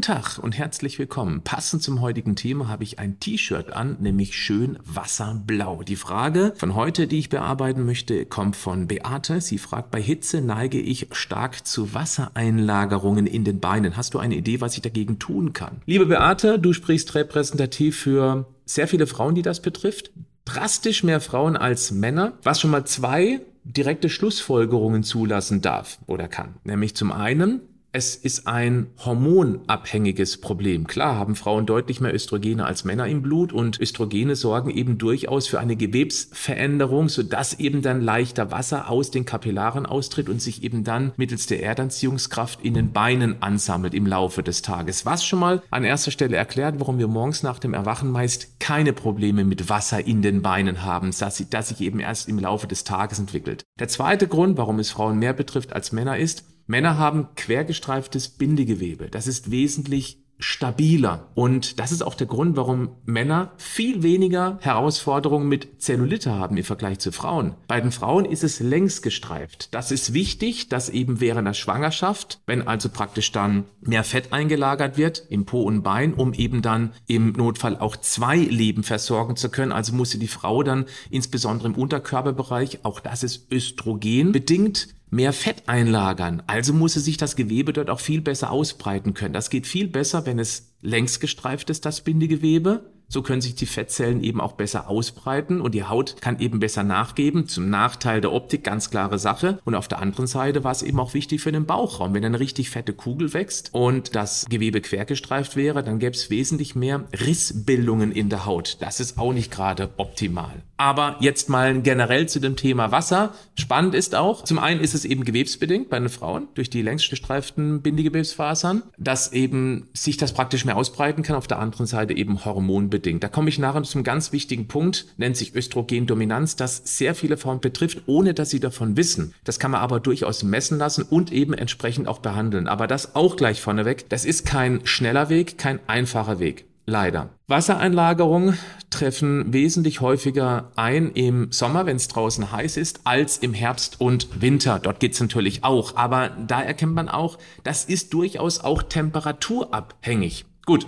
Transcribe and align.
Guten 0.00 0.14
Tag 0.14 0.38
und 0.38 0.56
herzlich 0.56 0.98
willkommen. 0.98 1.42
Passend 1.42 1.82
zum 1.82 2.00
heutigen 2.00 2.34
Thema 2.34 2.68
habe 2.68 2.84
ich 2.84 2.98
ein 2.98 3.20
T-Shirt 3.20 3.70
an, 3.74 3.98
nämlich 4.00 4.34
schön 4.34 4.78
wasserblau. 4.82 5.82
Die 5.82 5.96
Frage 5.96 6.54
von 6.56 6.74
heute, 6.74 7.06
die 7.06 7.18
ich 7.18 7.28
bearbeiten 7.28 7.84
möchte, 7.84 8.24
kommt 8.24 8.56
von 8.56 8.86
Beate. 8.86 9.42
Sie 9.42 9.58
fragt, 9.58 9.90
bei 9.90 10.00
Hitze 10.00 10.40
neige 10.40 10.80
ich 10.80 11.08
stark 11.12 11.66
zu 11.66 11.92
Wassereinlagerungen 11.92 13.26
in 13.26 13.44
den 13.44 13.60
Beinen. 13.60 13.98
Hast 13.98 14.14
du 14.14 14.18
eine 14.18 14.36
Idee, 14.36 14.62
was 14.62 14.74
ich 14.74 14.80
dagegen 14.80 15.18
tun 15.18 15.52
kann? 15.52 15.82
Liebe 15.84 16.06
Beate, 16.06 16.58
du 16.58 16.72
sprichst 16.72 17.14
repräsentativ 17.14 17.98
für 17.98 18.46
sehr 18.64 18.88
viele 18.88 19.06
Frauen, 19.06 19.34
die 19.34 19.42
das 19.42 19.60
betrifft. 19.60 20.12
Drastisch 20.46 21.04
mehr 21.04 21.20
Frauen 21.20 21.58
als 21.58 21.90
Männer, 21.90 22.38
was 22.42 22.58
schon 22.58 22.70
mal 22.70 22.86
zwei 22.86 23.40
direkte 23.64 24.08
Schlussfolgerungen 24.08 25.02
zulassen 25.02 25.60
darf 25.60 25.98
oder 26.06 26.26
kann. 26.26 26.54
Nämlich 26.64 26.96
zum 26.96 27.12
einen, 27.12 27.60
es 27.92 28.14
ist 28.14 28.46
ein 28.46 28.86
hormonabhängiges 29.04 30.40
Problem. 30.40 30.86
Klar 30.86 31.16
haben 31.16 31.34
Frauen 31.34 31.66
deutlich 31.66 32.00
mehr 32.00 32.14
Östrogene 32.14 32.64
als 32.64 32.84
Männer 32.84 33.08
im 33.08 33.20
Blut 33.20 33.52
und 33.52 33.80
Östrogene 33.80 34.36
sorgen 34.36 34.70
eben 34.70 34.96
durchaus 34.96 35.48
für 35.48 35.58
eine 35.58 35.74
Gewebsveränderung, 35.74 37.08
sodass 37.08 37.58
eben 37.58 37.82
dann 37.82 38.00
leichter 38.00 38.52
Wasser 38.52 38.88
aus 38.88 39.10
den 39.10 39.24
Kapillaren 39.24 39.86
austritt 39.86 40.28
und 40.28 40.40
sich 40.40 40.62
eben 40.62 40.84
dann 40.84 41.12
mittels 41.16 41.46
der 41.46 41.64
Erdanziehungskraft 41.64 42.60
in 42.62 42.74
den 42.74 42.92
Beinen 42.92 43.42
ansammelt 43.42 43.94
im 43.94 44.06
Laufe 44.06 44.44
des 44.44 44.62
Tages. 44.62 45.04
Was 45.04 45.24
schon 45.24 45.40
mal 45.40 45.62
an 45.70 45.82
erster 45.82 46.12
Stelle 46.12 46.36
erklärt, 46.36 46.78
warum 46.78 46.98
wir 46.98 47.08
morgens 47.08 47.42
nach 47.42 47.58
dem 47.58 47.74
Erwachen 47.74 48.10
meist 48.10 48.60
keine 48.60 48.92
Probleme 48.92 49.44
mit 49.44 49.68
Wasser 49.68 50.06
in 50.06 50.22
den 50.22 50.42
Beinen 50.42 50.84
haben, 50.84 51.10
dass, 51.18 51.44
das 51.50 51.68
sich 51.68 51.80
eben 51.80 51.98
erst 51.98 52.28
im 52.28 52.38
Laufe 52.38 52.68
des 52.68 52.84
Tages 52.84 53.18
entwickelt. 53.18 53.64
Der 53.80 53.88
zweite 53.88 54.28
Grund, 54.28 54.58
warum 54.58 54.78
es 54.78 54.90
Frauen 54.90 55.18
mehr 55.18 55.32
betrifft 55.32 55.72
als 55.72 55.90
Männer 55.90 56.16
ist, 56.16 56.44
Männer 56.70 56.98
haben 56.98 57.26
quergestreiftes 57.34 58.28
Bindegewebe. 58.28 59.08
Das 59.10 59.26
ist 59.26 59.50
wesentlich 59.50 60.22
stabiler. 60.38 61.26
Und 61.34 61.80
das 61.80 61.90
ist 61.90 62.00
auch 62.00 62.14
der 62.14 62.28
Grund, 62.28 62.56
warum 62.56 62.90
Männer 63.04 63.50
viel 63.56 64.04
weniger 64.04 64.56
Herausforderungen 64.62 65.48
mit 65.48 65.82
Zellulite 65.82 66.30
haben 66.32 66.56
im 66.56 66.62
Vergleich 66.62 67.00
zu 67.00 67.10
Frauen. 67.10 67.56
Bei 67.66 67.80
den 67.80 67.90
Frauen 67.90 68.24
ist 68.24 68.44
es 68.44 68.60
längs 68.60 69.02
gestreift. 69.02 69.74
Das 69.74 69.90
ist 69.90 70.14
wichtig, 70.14 70.68
dass 70.68 70.88
eben 70.88 71.20
während 71.20 71.48
der 71.48 71.54
Schwangerschaft, 71.54 72.40
wenn 72.46 72.68
also 72.68 72.88
praktisch 72.88 73.32
dann 73.32 73.64
mehr 73.80 74.04
Fett 74.04 74.32
eingelagert 74.32 74.96
wird 74.96 75.26
im 75.28 75.46
Po 75.46 75.62
und 75.62 75.82
Bein, 75.82 76.14
um 76.14 76.32
eben 76.32 76.62
dann 76.62 76.92
im 77.08 77.32
Notfall 77.32 77.76
auch 77.76 77.96
zwei 77.96 78.36
Leben 78.36 78.84
versorgen 78.84 79.34
zu 79.34 79.50
können. 79.50 79.72
Also 79.72 79.92
musste 79.92 80.18
die 80.18 80.28
Frau 80.28 80.62
dann 80.62 80.86
insbesondere 81.10 81.66
im 81.66 81.74
Unterkörperbereich, 81.74 82.84
auch 82.84 83.00
das 83.00 83.24
ist 83.24 83.50
Östrogen 83.52 84.30
bedingt, 84.30 84.88
mehr 85.10 85.32
Fett 85.32 85.64
einlagern. 85.66 86.42
Also 86.46 86.72
muss 86.72 86.94
sich 86.94 87.16
das 87.16 87.36
Gewebe 87.36 87.72
dort 87.72 87.90
auch 87.90 88.00
viel 88.00 88.20
besser 88.20 88.50
ausbreiten 88.50 89.14
können. 89.14 89.34
Das 89.34 89.50
geht 89.50 89.66
viel 89.66 89.88
besser, 89.88 90.24
wenn 90.26 90.38
es 90.38 90.72
längs 90.80 91.20
gestreift 91.20 91.70
ist, 91.70 91.84
das 91.84 92.02
Bindegewebe. 92.02 92.90
So 93.12 93.22
können 93.22 93.40
sich 93.40 93.56
die 93.56 93.66
Fettzellen 93.66 94.22
eben 94.22 94.40
auch 94.40 94.52
besser 94.52 94.88
ausbreiten 94.88 95.60
und 95.60 95.74
die 95.74 95.82
Haut 95.82 96.14
kann 96.20 96.38
eben 96.38 96.60
besser 96.60 96.84
nachgeben. 96.84 97.48
Zum 97.48 97.68
Nachteil 97.68 98.20
der 98.20 98.32
Optik, 98.32 98.62
ganz 98.62 98.88
klare 98.88 99.18
Sache. 99.18 99.58
Und 99.64 99.74
auf 99.74 99.88
der 99.88 99.98
anderen 99.98 100.28
Seite 100.28 100.62
war 100.62 100.70
es 100.70 100.82
eben 100.82 101.00
auch 101.00 101.12
wichtig 101.12 101.40
für 101.40 101.50
den 101.50 101.66
Bauchraum. 101.66 102.14
Wenn 102.14 102.24
eine 102.24 102.38
richtig 102.38 102.70
fette 102.70 102.92
Kugel 102.92 103.34
wächst 103.34 103.70
und 103.74 104.14
das 104.14 104.46
Gewebe 104.48 104.80
quergestreift 104.80 105.56
wäre, 105.56 105.82
dann 105.82 105.98
gäbe 105.98 106.14
es 106.14 106.30
wesentlich 106.30 106.76
mehr 106.76 107.02
Rissbildungen 107.12 108.12
in 108.12 108.28
der 108.28 108.46
Haut. 108.46 108.76
Das 108.78 109.00
ist 109.00 109.18
auch 109.18 109.32
nicht 109.32 109.50
gerade 109.50 109.90
optimal. 109.96 110.62
Aber 110.76 111.16
jetzt 111.18 111.48
mal 111.48 111.82
generell 111.82 112.28
zu 112.28 112.38
dem 112.38 112.54
Thema 112.54 112.92
Wasser. 112.92 113.34
Spannend 113.56 113.96
ist 113.96 114.14
auch, 114.14 114.44
zum 114.44 114.60
einen 114.60 114.80
ist 114.80 114.94
es 114.94 115.04
eben 115.04 115.24
gewebsbedingt 115.24 115.90
bei 115.90 115.98
den 115.98 116.08
Frauen 116.08 116.46
durch 116.54 116.70
die 116.70 116.80
längs 116.80 117.10
gestreiften 117.10 117.82
Bindegewebsfasern, 117.82 118.84
dass 118.96 119.32
eben 119.32 119.88
sich 119.94 120.16
das 120.16 120.32
praktisch 120.32 120.64
mehr 120.64 120.76
ausbreiten 120.76 121.24
kann. 121.24 121.34
Auf 121.34 121.48
der 121.48 121.58
anderen 121.58 121.86
Seite 121.86 122.14
eben 122.14 122.44
hormonbedingt. 122.44 122.99
Da 123.00 123.28
komme 123.28 123.48
ich 123.48 123.58
nachher 123.58 123.82
zum 123.82 124.04
ganz 124.04 124.32
wichtigen 124.32 124.68
Punkt, 124.68 125.06
nennt 125.16 125.36
sich 125.36 125.54
Östrogendominanz, 125.54 126.56
das 126.56 126.82
sehr 126.84 127.14
viele 127.14 127.36
Frauen 127.36 127.60
betrifft, 127.60 128.02
ohne 128.06 128.34
dass 128.34 128.50
sie 128.50 128.60
davon 128.60 128.96
wissen. 128.96 129.34
Das 129.44 129.58
kann 129.58 129.70
man 129.70 129.80
aber 129.80 130.00
durchaus 130.00 130.42
messen 130.42 130.78
lassen 130.78 131.02
und 131.02 131.32
eben 131.32 131.54
entsprechend 131.54 132.08
auch 132.08 132.18
behandeln. 132.18 132.68
Aber 132.68 132.86
das 132.86 133.14
auch 133.14 133.36
gleich 133.36 133.60
vorneweg. 133.60 134.08
Das 134.08 134.24
ist 134.24 134.44
kein 134.46 134.84
schneller 134.84 135.28
Weg, 135.28 135.58
kein 135.58 135.80
einfacher 135.86 136.38
Weg. 136.38 136.66
Leider. 136.86 137.28
Wassereinlagerungen 137.46 138.58
treffen 138.90 139.52
wesentlich 139.52 140.00
häufiger 140.00 140.72
ein 140.74 141.12
im 141.12 141.52
Sommer, 141.52 141.86
wenn 141.86 141.96
es 141.96 142.08
draußen 142.08 142.50
heiß 142.50 142.76
ist, 142.76 143.02
als 143.04 143.38
im 143.38 143.54
Herbst 143.54 144.00
und 144.00 144.40
Winter. 144.40 144.80
Dort 144.80 144.98
geht's 144.98 145.20
natürlich 145.20 145.62
auch. 145.62 145.96
Aber 145.96 146.30
da 146.30 146.60
erkennt 146.60 146.94
man 146.94 147.08
auch, 147.08 147.38
das 147.62 147.84
ist 147.84 148.12
durchaus 148.12 148.58
auch 148.58 148.82
temperaturabhängig. 148.82 150.46
Gut. 150.66 150.86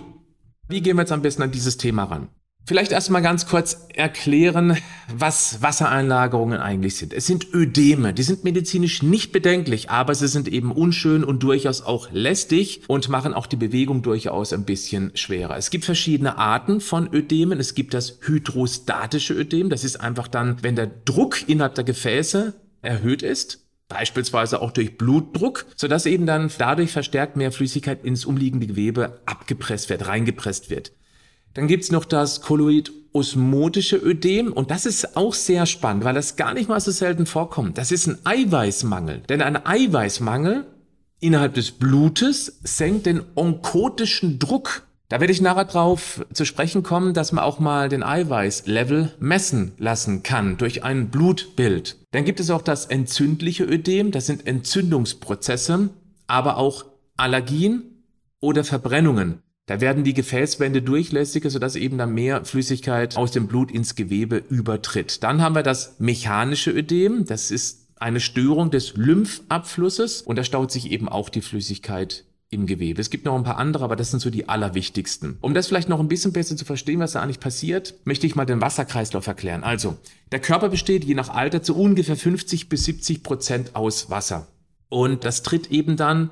Wie 0.73 0.81
gehen 0.81 0.97
wir 0.97 1.03
jetzt 1.03 1.11
am 1.11 1.21
besten 1.21 1.43
an 1.43 1.51
dieses 1.51 1.77
Thema 1.77 2.05
ran? 2.05 2.29
Vielleicht 2.65 2.91
erstmal 2.91 3.21
ganz 3.21 3.45
kurz 3.45 3.85
erklären, 3.93 4.75
was 5.15 5.61
Wassereinlagerungen 5.61 6.59
eigentlich 6.59 6.95
sind. 6.95 7.13
Es 7.13 7.27
sind 7.27 7.53
Ödeme, 7.53 8.11
die 8.11 8.23
sind 8.23 8.43
medizinisch 8.43 9.03
nicht 9.03 9.31
bedenklich, 9.31 9.91
aber 9.91 10.15
sie 10.15 10.27
sind 10.27 10.47
eben 10.47 10.71
unschön 10.71 11.23
und 11.23 11.43
durchaus 11.43 11.83
auch 11.83 12.09
lästig 12.11 12.81
und 12.87 13.07
machen 13.07 13.35
auch 13.35 13.45
die 13.45 13.55
Bewegung 13.55 14.01
durchaus 14.01 14.51
ein 14.51 14.65
bisschen 14.65 15.11
schwerer. 15.13 15.57
Es 15.57 15.69
gibt 15.69 15.85
verschiedene 15.85 16.39
Arten 16.39 16.81
von 16.81 17.07
Ödemen. 17.13 17.59
Es 17.59 17.75
gibt 17.75 17.93
das 17.93 18.17
hydrostatische 18.21 19.35
Ödem, 19.35 19.69
das 19.69 19.83
ist 19.83 20.01
einfach 20.01 20.27
dann, 20.27 20.63
wenn 20.63 20.75
der 20.75 20.87
Druck 20.87 21.47
innerhalb 21.47 21.75
der 21.75 21.83
Gefäße 21.83 22.55
erhöht 22.81 23.21
ist, 23.21 23.62
beispielsweise 23.87 24.61
auch 24.61 24.71
durch 24.71 24.97
Blutdruck, 24.97 25.65
sodass 25.75 26.05
eben 26.05 26.25
dann 26.25 26.51
dadurch 26.57 26.91
verstärkt 26.91 27.35
mehr 27.37 27.51
Flüssigkeit 27.51 28.03
ins 28.03 28.25
umliegende 28.25 28.67
Gewebe 28.67 29.21
abgepresst 29.25 29.89
wird, 29.89 30.07
reingepresst 30.07 30.69
wird. 30.69 30.93
Dann 31.53 31.67
gibt's 31.67 31.91
noch 31.91 32.05
das 32.05 32.41
Kolloid-osmotische 32.41 33.97
Ödem 33.97 34.51
und 34.51 34.71
das 34.71 34.85
ist 34.85 35.15
auch 35.15 35.33
sehr 35.35 35.65
spannend, 35.65 36.03
weil 36.03 36.15
das 36.15 36.35
gar 36.35 36.53
nicht 36.53 36.67
mal 36.67 36.79
so 36.79 36.91
selten 36.91 37.27
vorkommt. 37.27 37.77
Das 37.77 37.91
ist 37.91 38.07
ein 38.07 38.17
Eiweißmangel. 38.23 39.19
Denn 39.29 39.41
ein 39.41 39.63
Eiweißmangel 39.63 40.65
innerhalb 41.19 41.53
des 41.53 41.71
Blutes 41.71 42.59
senkt 42.63 43.05
den 43.05 43.21
onkotischen 43.35 44.39
Druck. 44.39 44.87
Da 45.13 45.19
werde 45.19 45.31
ich 45.31 45.41
nachher 45.41 45.65
drauf 45.65 46.25
zu 46.33 46.43
sprechen 46.43 46.81
kommen, 46.81 47.13
dass 47.13 47.33
man 47.33 47.43
auch 47.43 47.59
mal 47.59 47.87
den 47.87 48.01
Eiweißlevel 48.01 49.13
messen 49.19 49.73
lassen 49.77 50.23
kann 50.23 50.57
durch 50.57 50.83
ein 50.83 51.09
Blutbild. 51.09 51.97
Dann 52.09 52.25
gibt 52.25 52.39
es 52.39 52.49
auch 52.49 52.63
das 52.63 52.87
entzündliche 52.87 53.63
Ödem, 53.63 54.09
das 54.09 54.25
sind 54.25 54.47
Entzündungsprozesse, 54.47 55.91
aber 56.25 56.57
auch 56.57 56.85
Allergien 57.15 57.83
oder 58.39 58.63
Verbrennungen. 58.63 59.43
Da 59.67 59.81
werden 59.81 60.03
die 60.03 60.15
Gefäßwände 60.15 60.81
durchlässiger, 60.81 61.51
sodass 61.51 61.75
eben 61.75 61.99
dann 61.99 62.15
mehr 62.15 62.43
Flüssigkeit 62.43 63.15
aus 63.15 63.29
dem 63.29 63.45
Blut 63.45 63.69
ins 63.69 63.93
Gewebe 63.93 64.37
übertritt. 64.37 65.21
Dann 65.21 65.43
haben 65.43 65.53
wir 65.53 65.61
das 65.61 65.99
mechanische 65.99 66.71
Ödem. 66.71 67.25
Das 67.27 67.51
ist 67.51 67.89
eine 67.97 68.19
Störung 68.19 68.71
des 68.71 68.95
Lymphabflusses 68.95 70.23
und 70.23 70.37
da 70.37 70.43
staut 70.43 70.71
sich 70.71 70.89
eben 70.89 71.07
auch 71.07 71.29
die 71.29 71.43
Flüssigkeit 71.43 72.25
im 72.53 72.65
Gewebe. 72.65 73.01
Es 73.01 73.09
gibt 73.09 73.25
noch 73.25 73.35
ein 73.35 73.43
paar 73.43 73.57
andere, 73.57 73.83
aber 73.83 73.95
das 73.95 74.11
sind 74.11 74.19
so 74.19 74.29
die 74.29 74.47
allerwichtigsten. 74.47 75.37
Um 75.41 75.53
das 75.53 75.67
vielleicht 75.67 75.89
noch 75.89 75.99
ein 75.99 76.07
bisschen 76.07 76.33
besser 76.33 76.55
zu 76.55 76.65
verstehen, 76.65 76.99
was 76.99 77.13
da 77.13 77.21
eigentlich 77.21 77.39
passiert, 77.39 77.95
möchte 78.05 78.27
ich 78.27 78.35
mal 78.35 78.45
den 78.45 78.61
Wasserkreislauf 78.61 79.27
erklären. 79.27 79.63
Also, 79.63 79.97
der 80.31 80.39
Körper 80.39 80.69
besteht 80.69 81.03
je 81.03 81.15
nach 81.15 81.29
Alter 81.29 81.63
zu 81.63 81.75
ungefähr 81.75 82.15
50 82.15 82.69
bis 82.69 82.85
70 82.85 83.23
Prozent 83.23 83.75
aus 83.75 84.09
Wasser. 84.09 84.47
Und 84.89 85.25
das 85.25 85.43
tritt 85.43 85.71
eben 85.71 85.97
dann 85.97 86.29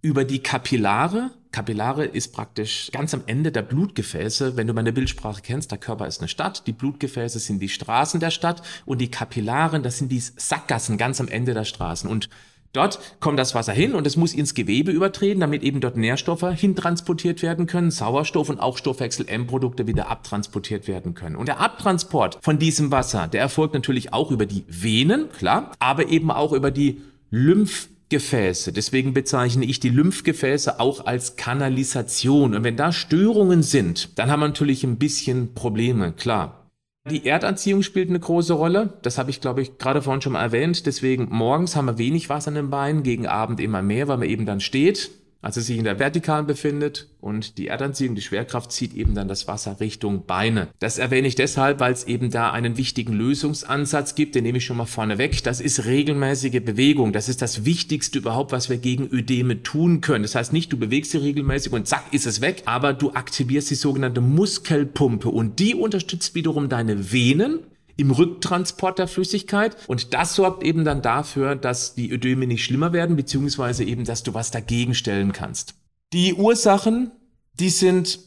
über 0.00 0.24
die 0.24 0.40
Kapillare 0.40 1.30
Kapillare 1.54 2.04
ist 2.04 2.32
praktisch 2.32 2.90
ganz 2.92 3.14
am 3.14 3.22
Ende 3.26 3.52
der 3.52 3.62
Blutgefäße. 3.62 4.56
Wenn 4.56 4.66
du 4.66 4.74
meine 4.74 4.92
Bildsprache 4.92 5.40
kennst, 5.40 5.70
der 5.70 5.78
Körper 5.78 6.08
ist 6.08 6.18
eine 6.18 6.26
Stadt, 6.26 6.66
die 6.66 6.72
Blutgefäße 6.72 7.38
sind 7.38 7.60
die 7.60 7.68
Straßen 7.68 8.18
der 8.18 8.32
Stadt 8.32 8.60
und 8.86 9.00
die 9.00 9.08
Kapillaren, 9.08 9.84
das 9.84 9.98
sind 9.98 10.10
die 10.10 10.18
Sackgassen 10.18 10.98
ganz 10.98 11.20
am 11.20 11.28
Ende 11.28 11.54
der 11.54 11.64
Straßen. 11.64 12.10
Und 12.10 12.28
Dort 12.74 12.98
kommt 13.20 13.38
das 13.38 13.54
Wasser 13.54 13.72
hin 13.72 13.94
und 13.94 14.06
es 14.06 14.16
muss 14.16 14.34
ins 14.34 14.52
Gewebe 14.52 14.92
übertreten, 14.92 15.40
damit 15.40 15.62
eben 15.62 15.80
dort 15.80 15.96
Nährstoffe 15.96 16.46
hintransportiert 16.54 17.40
werden 17.40 17.66
können, 17.66 17.90
Sauerstoff 17.90 18.50
und 18.50 18.60
auch 18.60 18.76
Stoffwechsel-M-Produkte 18.76 19.86
wieder 19.86 20.10
abtransportiert 20.10 20.86
werden 20.86 21.14
können. 21.14 21.36
Und 21.36 21.48
der 21.48 21.60
Abtransport 21.60 22.38
von 22.42 22.58
diesem 22.58 22.90
Wasser, 22.90 23.28
der 23.28 23.40
erfolgt 23.40 23.72
natürlich 23.72 24.12
auch 24.12 24.30
über 24.30 24.44
die 24.44 24.64
Venen, 24.68 25.30
klar, 25.30 25.72
aber 25.78 26.08
eben 26.08 26.30
auch 26.30 26.52
über 26.52 26.70
die 26.70 27.00
Lymph 27.30 27.88
Lymphgefäße. 28.14 28.72
Deswegen 28.72 29.12
bezeichne 29.12 29.64
ich 29.64 29.80
die 29.80 29.88
Lymphgefäße 29.88 30.78
auch 30.78 31.06
als 31.06 31.36
Kanalisation. 31.36 32.54
Und 32.54 32.64
wenn 32.64 32.76
da 32.76 32.92
Störungen 32.92 33.62
sind, 33.62 34.18
dann 34.18 34.30
haben 34.30 34.40
wir 34.40 34.48
natürlich 34.48 34.84
ein 34.84 34.98
bisschen 34.98 35.54
Probleme, 35.54 36.12
klar. 36.12 36.63
Die 37.10 37.26
Erdanziehung 37.26 37.82
spielt 37.82 38.08
eine 38.08 38.18
große 38.18 38.54
Rolle. 38.54 38.94
Das 39.02 39.18
habe 39.18 39.28
ich, 39.28 39.42
glaube 39.42 39.60
ich, 39.60 39.76
gerade 39.76 40.00
vorhin 40.00 40.22
schon 40.22 40.32
mal 40.32 40.42
erwähnt. 40.42 40.86
Deswegen 40.86 41.28
morgens 41.30 41.76
haben 41.76 41.84
wir 41.84 41.98
wenig 41.98 42.30
Wasser 42.30 42.48
in 42.48 42.54
den 42.54 42.70
Beinen, 42.70 43.02
gegen 43.02 43.26
Abend 43.26 43.60
immer 43.60 43.82
mehr, 43.82 44.08
weil 44.08 44.16
man 44.16 44.28
eben 44.28 44.46
dann 44.46 44.60
steht 44.60 45.10
also 45.44 45.60
sich 45.60 45.76
in 45.76 45.84
der 45.84 45.98
Vertikalen 45.98 46.46
befindet 46.46 47.06
und 47.20 47.58
die 47.58 47.68
Erdanziehung, 47.68 48.14
die 48.14 48.22
Schwerkraft 48.22 48.72
zieht 48.72 48.94
eben 48.94 49.14
dann 49.14 49.28
das 49.28 49.46
Wasser 49.46 49.78
Richtung 49.78 50.24
Beine. 50.24 50.68
Das 50.78 50.96
erwähne 50.96 51.28
ich 51.28 51.34
deshalb, 51.34 51.80
weil 51.80 51.92
es 51.92 52.04
eben 52.04 52.30
da 52.30 52.50
einen 52.50 52.78
wichtigen 52.78 53.12
Lösungsansatz 53.12 54.14
gibt, 54.14 54.34
den 54.34 54.44
nehme 54.44 54.56
ich 54.56 54.64
schon 54.64 54.78
mal 54.78 54.86
vorne 54.86 55.18
weg. 55.18 55.42
Das 55.44 55.60
ist 55.60 55.84
regelmäßige 55.84 56.64
Bewegung. 56.64 57.12
Das 57.12 57.28
ist 57.28 57.42
das 57.42 57.66
Wichtigste 57.66 58.20
überhaupt, 58.20 58.52
was 58.52 58.70
wir 58.70 58.78
gegen 58.78 59.06
Ödeme 59.12 59.62
tun 59.62 60.00
können. 60.00 60.22
Das 60.22 60.34
heißt 60.34 60.54
nicht, 60.54 60.72
du 60.72 60.78
bewegst 60.78 61.10
sie 61.10 61.18
regelmäßig 61.18 61.74
und 61.74 61.86
zack 61.86 62.04
ist 62.12 62.24
es 62.24 62.40
weg, 62.40 62.62
aber 62.64 62.94
du 62.94 63.12
aktivierst 63.12 63.68
die 63.68 63.74
sogenannte 63.74 64.22
Muskelpumpe 64.22 65.28
und 65.28 65.58
die 65.58 65.74
unterstützt 65.74 66.34
wiederum 66.34 66.70
deine 66.70 67.12
Venen 67.12 67.60
im 67.96 68.10
Rücktransport 68.10 68.98
der 68.98 69.08
Flüssigkeit. 69.08 69.76
Und 69.86 70.14
das 70.14 70.34
sorgt 70.34 70.62
eben 70.62 70.84
dann 70.84 71.02
dafür, 71.02 71.56
dass 71.56 71.94
die 71.94 72.10
Ödeme 72.10 72.46
nicht 72.46 72.64
schlimmer 72.64 72.92
werden, 72.92 73.16
beziehungsweise 73.16 73.84
eben, 73.84 74.04
dass 74.04 74.22
du 74.22 74.34
was 74.34 74.50
dagegen 74.50 74.94
stellen 74.94 75.32
kannst. 75.32 75.74
Die 76.12 76.34
Ursachen, 76.34 77.12
die 77.58 77.70
sind 77.70 78.18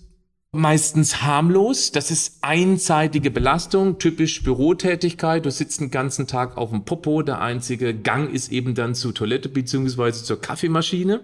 meistens 0.52 1.22
harmlos. 1.22 1.92
Das 1.92 2.12
ist 2.12 2.40
einseitige 2.42 3.32
Belastung, 3.32 4.00
typisch 4.00 4.44
Bürotätigkeit. 4.44 5.46
Du 5.46 5.52
sitzt 5.52 5.82
den 5.82 5.92
ganzen 5.92 6.28
Tag 6.28 6.58
auf 6.58 6.72
dem 6.72 6.86
Popo. 6.86 7.22
Der 7.22 7.42
einzige 7.42 7.94
Gang 7.94 8.34
ist 8.34 8.52
eben 8.52 8.76
dann 8.76 8.96
zur 8.96 9.14
Toilette 9.14 9.50
beziehungsweise 9.50 10.24
zur 10.24 10.42
Kaffeemaschine. 10.42 11.22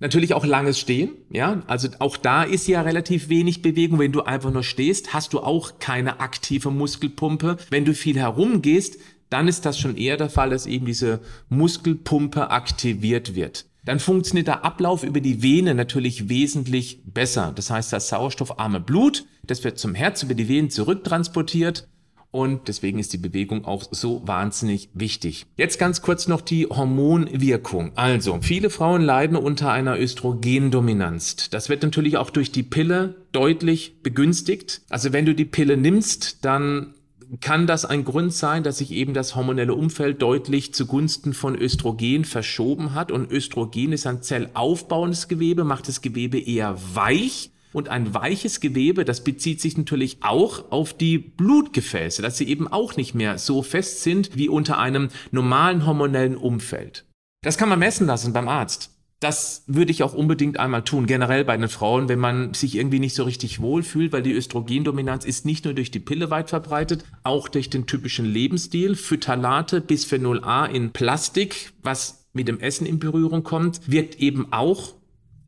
Natürlich 0.00 0.32
auch 0.32 0.46
langes 0.46 0.78
Stehen, 0.78 1.10
ja. 1.30 1.62
Also 1.66 1.88
auch 1.98 2.16
da 2.16 2.42
ist 2.42 2.66
ja 2.66 2.80
relativ 2.80 3.28
wenig 3.28 3.60
Bewegung. 3.60 3.98
Wenn 3.98 4.12
du 4.12 4.22
einfach 4.22 4.50
nur 4.50 4.62
stehst, 4.62 5.12
hast 5.12 5.34
du 5.34 5.40
auch 5.40 5.78
keine 5.78 6.20
aktive 6.20 6.70
Muskelpumpe. 6.70 7.58
Wenn 7.68 7.84
du 7.84 7.94
viel 7.94 8.16
herumgehst, 8.16 8.98
dann 9.28 9.46
ist 9.46 9.66
das 9.66 9.78
schon 9.78 9.96
eher 9.96 10.16
der 10.16 10.30
Fall, 10.30 10.50
dass 10.50 10.66
eben 10.66 10.86
diese 10.86 11.20
Muskelpumpe 11.50 12.50
aktiviert 12.50 13.34
wird. 13.34 13.66
Dann 13.84 14.00
funktioniert 14.00 14.48
der 14.48 14.64
Ablauf 14.64 15.04
über 15.04 15.20
die 15.20 15.42
Vene 15.42 15.74
natürlich 15.74 16.28
wesentlich 16.28 17.00
besser. 17.04 17.52
Das 17.54 17.70
heißt, 17.70 17.92
das 17.92 18.08
sauerstoffarme 18.08 18.80
Blut, 18.80 19.26
das 19.46 19.64
wird 19.64 19.78
zum 19.78 19.94
Herz 19.94 20.22
über 20.22 20.34
die 20.34 20.48
Venen 20.48 20.70
zurücktransportiert 20.70 21.88
und 22.30 22.68
deswegen 22.68 22.98
ist 22.98 23.12
die 23.12 23.18
Bewegung 23.18 23.64
auch 23.64 23.84
so 23.90 24.22
wahnsinnig 24.24 24.88
wichtig. 24.94 25.46
Jetzt 25.56 25.78
ganz 25.78 26.00
kurz 26.00 26.28
noch 26.28 26.40
die 26.40 26.66
Hormonwirkung. 26.66 27.92
Also, 27.96 28.38
viele 28.40 28.70
Frauen 28.70 29.02
leiden 29.02 29.36
unter 29.36 29.72
einer 29.72 29.98
Östrogendominanz. 29.98 31.50
Das 31.50 31.68
wird 31.68 31.82
natürlich 31.82 32.16
auch 32.16 32.30
durch 32.30 32.52
die 32.52 32.62
Pille 32.62 33.16
deutlich 33.32 34.02
begünstigt. 34.02 34.82
Also, 34.90 35.12
wenn 35.12 35.26
du 35.26 35.34
die 35.34 35.44
Pille 35.44 35.76
nimmst, 35.76 36.44
dann 36.44 36.94
kann 37.40 37.66
das 37.66 37.84
ein 37.84 38.04
Grund 38.04 38.32
sein, 38.32 38.62
dass 38.62 38.78
sich 38.78 38.90
eben 38.92 39.14
das 39.14 39.36
hormonelle 39.36 39.74
Umfeld 39.74 40.20
deutlich 40.20 40.74
zugunsten 40.74 41.32
von 41.32 41.56
Östrogen 41.56 42.24
verschoben 42.24 42.94
hat. 42.94 43.12
Und 43.12 43.30
Östrogen 43.30 43.92
ist 43.92 44.06
ein 44.06 44.22
zellaufbauendes 44.22 45.28
Gewebe, 45.28 45.64
macht 45.64 45.88
das 45.88 46.00
Gewebe 46.00 46.38
eher 46.38 46.76
weich 46.94 47.50
und 47.72 47.88
ein 47.88 48.14
weiches 48.14 48.60
Gewebe, 48.60 49.04
das 49.04 49.24
bezieht 49.24 49.60
sich 49.60 49.76
natürlich 49.76 50.18
auch 50.22 50.70
auf 50.70 50.92
die 50.92 51.18
Blutgefäße, 51.18 52.22
dass 52.22 52.38
sie 52.38 52.48
eben 52.48 52.68
auch 52.68 52.96
nicht 52.96 53.14
mehr 53.14 53.38
so 53.38 53.62
fest 53.62 54.02
sind 54.02 54.36
wie 54.36 54.48
unter 54.48 54.78
einem 54.78 55.08
normalen 55.30 55.86
hormonellen 55.86 56.36
Umfeld. 56.36 57.04
Das 57.42 57.56
kann 57.56 57.68
man 57.68 57.78
messen 57.78 58.06
lassen 58.06 58.32
beim 58.32 58.48
Arzt. 58.48 58.90
Das 59.20 59.64
würde 59.66 59.92
ich 59.92 60.02
auch 60.02 60.14
unbedingt 60.14 60.58
einmal 60.58 60.82
tun, 60.82 61.04
generell 61.04 61.44
bei 61.44 61.54
den 61.54 61.68
Frauen, 61.68 62.08
wenn 62.08 62.18
man 62.18 62.54
sich 62.54 62.74
irgendwie 62.74 63.00
nicht 63.00 63.14
so 63.14 63.24
richtig 63.24 63.60
wohlfühlt, 63.60 64.12
weil 64.12 64.22
die 64.22 64.32
Östrogendominanz 64.32 65.26
ist 65.26 65.44
nicht 65.44 65.66
nur 65.66 65.74
durch 65.74 65.90
die 65.90 66.00
Pille 66.00 66.30
weit 66.30 66.48
verbreitet, 66.48 67.04
auch 67.22 67.48
durch 67.48 67.68
den 67.68 67.86
typischen 67.86 68.24
Lebensstil, 68.24 68.96
Phthalate, 68.96 69.82
Bisphenol 69.82 70.42
A 70.42 70.64
in 70.64 70.92
Plastik, 70.92 71.72
was 71.82 72.28
mit 72.32 72.48
dem 72.48 72.60
Essen 72.60 72.86
in 72.86 72.98
Berührung 72.98 73.42
kommt, 73.42 73.80
wirkt 73.86 74.20
eben 74.20 74.52
auch 74.52 74.94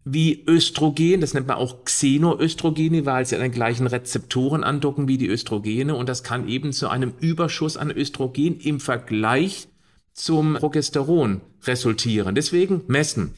wie 0.05 0.45
Östrogen, 0.49 1.21
das 1.21 1.35
nennt 1.35 1.47
man 1.47 1.59
auch 1.59 1.85
Xenoöstrogene, 1.85 3.07
weil 3.07 3.25
sie 3.25 3.37
an 3.37 3.43
den 3.43 3.53
gleichen 3.53 3.87
Rezeptoren 3.87 4.65
andocken 4.65 5.07
wie 5.07 5.19
die 5.19 5.29
Östrogene 5.29 5.95
und 5.95 6.09
das 6.09 6.23
kann 6.23 6.49
eben 6.49 6.73
zu 6.73 6.89
einem 6.89 7.13
Überschuss 7.21 7.77
an 7.77 7.91
Östrogen 7.91 8.59
im 8.59 8.81
Vergleich 8.81 9.69
zum 10.13 10.55
Progesteron 10.55 11.41
resultieren. 11.65 12.35
Deswegen 12.35 12.83
messen. 12.89 13.35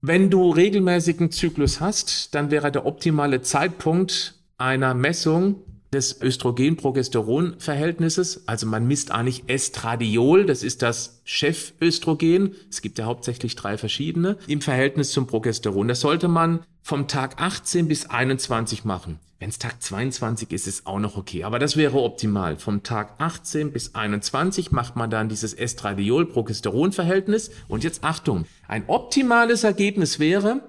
Wenn 0.00 0.30
du 0.30 0.50
regelmäßigen 0.50 1.30
Zyklus 1.30 1.80
hast, 1.80 2.34
dann 2.34 2.50
wäre 2.50 2.70
der 2.70 2.86
optimale 2.86 3.42
Zeitpunkt 3.42 4.34
einer 4.56 4.94
Messung 4.94 5.56
des 5.92 6.20
Östrogen-Progesteron-Verhältnisses. 6.20 8.46
Also 8.46 8.66
man 8.66 8.86
misst 8.86 9.10
eigentlich 9.10 9.44
Estradiol, 9.48 10.44
das 10.46 10.62
ist 10.62 10.82
das 10.82 11.20
Cheföstrogen. 11.24 12.54
Es 12.70 12.82
gibt 12.82 12.98
ja 12.98 13.06
hauptsächlich 13.06 13.56
drei 13.56 13.78
verschiedene 13.78 14.36
im 14.46 14.60
Verhältnis 14.60 15.12
zum 15.12 15.26
Progesteron. 15.26 15.88
Das 15.88 16.00
sollte 16.00 16.28
man 16.28 16.60
vom 16.82 17.08
Tag 17.08 17.40
18 17.40 17.88
bis 17.88 18.04
21 18.06 18.84
machen. 18.84 19.18
Wenn 19.40 19.50
es 19.50 19.58
Tag 19.58 19.80
22 19.80 20.50
ist, 20.50 20.66
ist 20.66 20.86
auch 20.86 20.98
noch 20.98 21.16
okay. 21.16 21.44
Aber 21.44 21.60
das 21.60 21.76
wäre 21.76 22.02
optimal. 22.02 22.56
Vom 22.56 22.82
Tag 22.82 23.14
18 23.18 23.72
bis 23.72 23.94
21 23.94 24.72
macht 24.72 24.96
man 24.96 25.10
dann 25.10 25.28
dieses 25.28 25.54
Estradiol-Progesteron-Verhältnis. 25.54 27.52
Und 27.68 27.84
jetzt 27.84 28.02
Achtung. 28.02 28.46
Ein 28.66 28.84
optimales 28.88 29.62
Ergebnis 29.62 30.18
wäre 30.18 30.62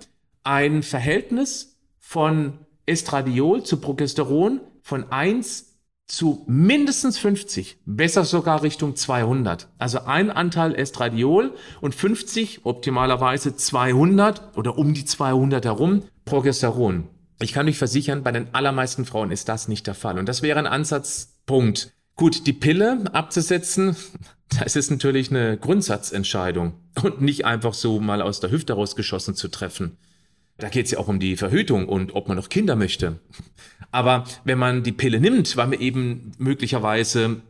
ein 0.43 0.83
Verhältnis 0.83 1.77
von 1.99 2.59
Estradiol 2.85 3.63
zu 3.63 3.77
Progesteron 3.77 4.61
von 4.89 5.11
1 5.11 5.77
zu 6.07 6.43
mindestens 6.47 7.19
50, 7.19 7.77
besser 7.85 8.25
sogar 8.25 8.63
Richtung 8.63 8.95
200. 8.95 9.67
Also 9.77 9.99
ein 10.05 10.31
Anteil 10.31 10.73
Estradiol 10.73 11.53
und 11.79 11.93
50, 11.93 12.61
optimalerweise 12.63 13.55
200 13.55 14.57
oder 14.57 14.79
um 14.79 14.95
die 14.95 15.05
200 15.05 15.63
herum 15.63 16.01
Progesteron. 16.25 17.07
Ich 17.39 17.53
kann 17.53 17.67
euch 17.67 17.77
versichern, 17.77 18.23
bei 18.23 18.31
den 18.31 18.47
allermeisten 18.53 19.05
Frauen 19.05 19.31
ist 19.31 19.47
das 19.47 19.67
nicht 19.67 19.85
der 19.85 19.93
Fall. 19.93 20.17
Und 20.17 20.27
das 20.27 20.41
wäre 20.41 20.57
ein 20.57 20.67
Ansatzpunkt. 20.67 21.93
Gut, 22.15 22.47
die 22.47 22.53
Pille 22.53 23.03
abzusetzen, 23.13 23.95
das 24.59 24.75
ist 24.75 24.89
natürlich 24.89 25.29
eine 25.29 25.55
Grundsatzentscheidung 25.57 26.73
und 27.03 27.21
nicht 27.21 27.45
einfach 27.45 27.75
so 27.75 27.99
mal 27.99 28.23
aus 28.23 28.39
der 28.39 28.49
Hüfte 28.49 28.73
rausgeschossen 28.73 29.35
zu 29.35 29.47
treffen. 29.49 29.99
Da 30.59 30.69
geht 30.69 30.85
es 30.85 30.91
ja 30.91 30.99
auch 30.99 31.07
um 31.07 31.19
die 31.19 31.37
Verhütung 31.37 31.87
und 31.87 32.13
ob 32.15 32.27
man 32.27 32.37
noch 32.37 32.49
Kinder 32.49 32.75
möchte. 32.75 33.19
Aber 33.91 34.25
wenn 34.43 34.59
man 34.59 34.83
die 34.83 34.91
Pille 34.91 35.19
nimmt, 35.19 35.57
weil 35.57 35.67
man 35.67 35.79
eben 35.79 36.31
möglicherweise 36.37 37.41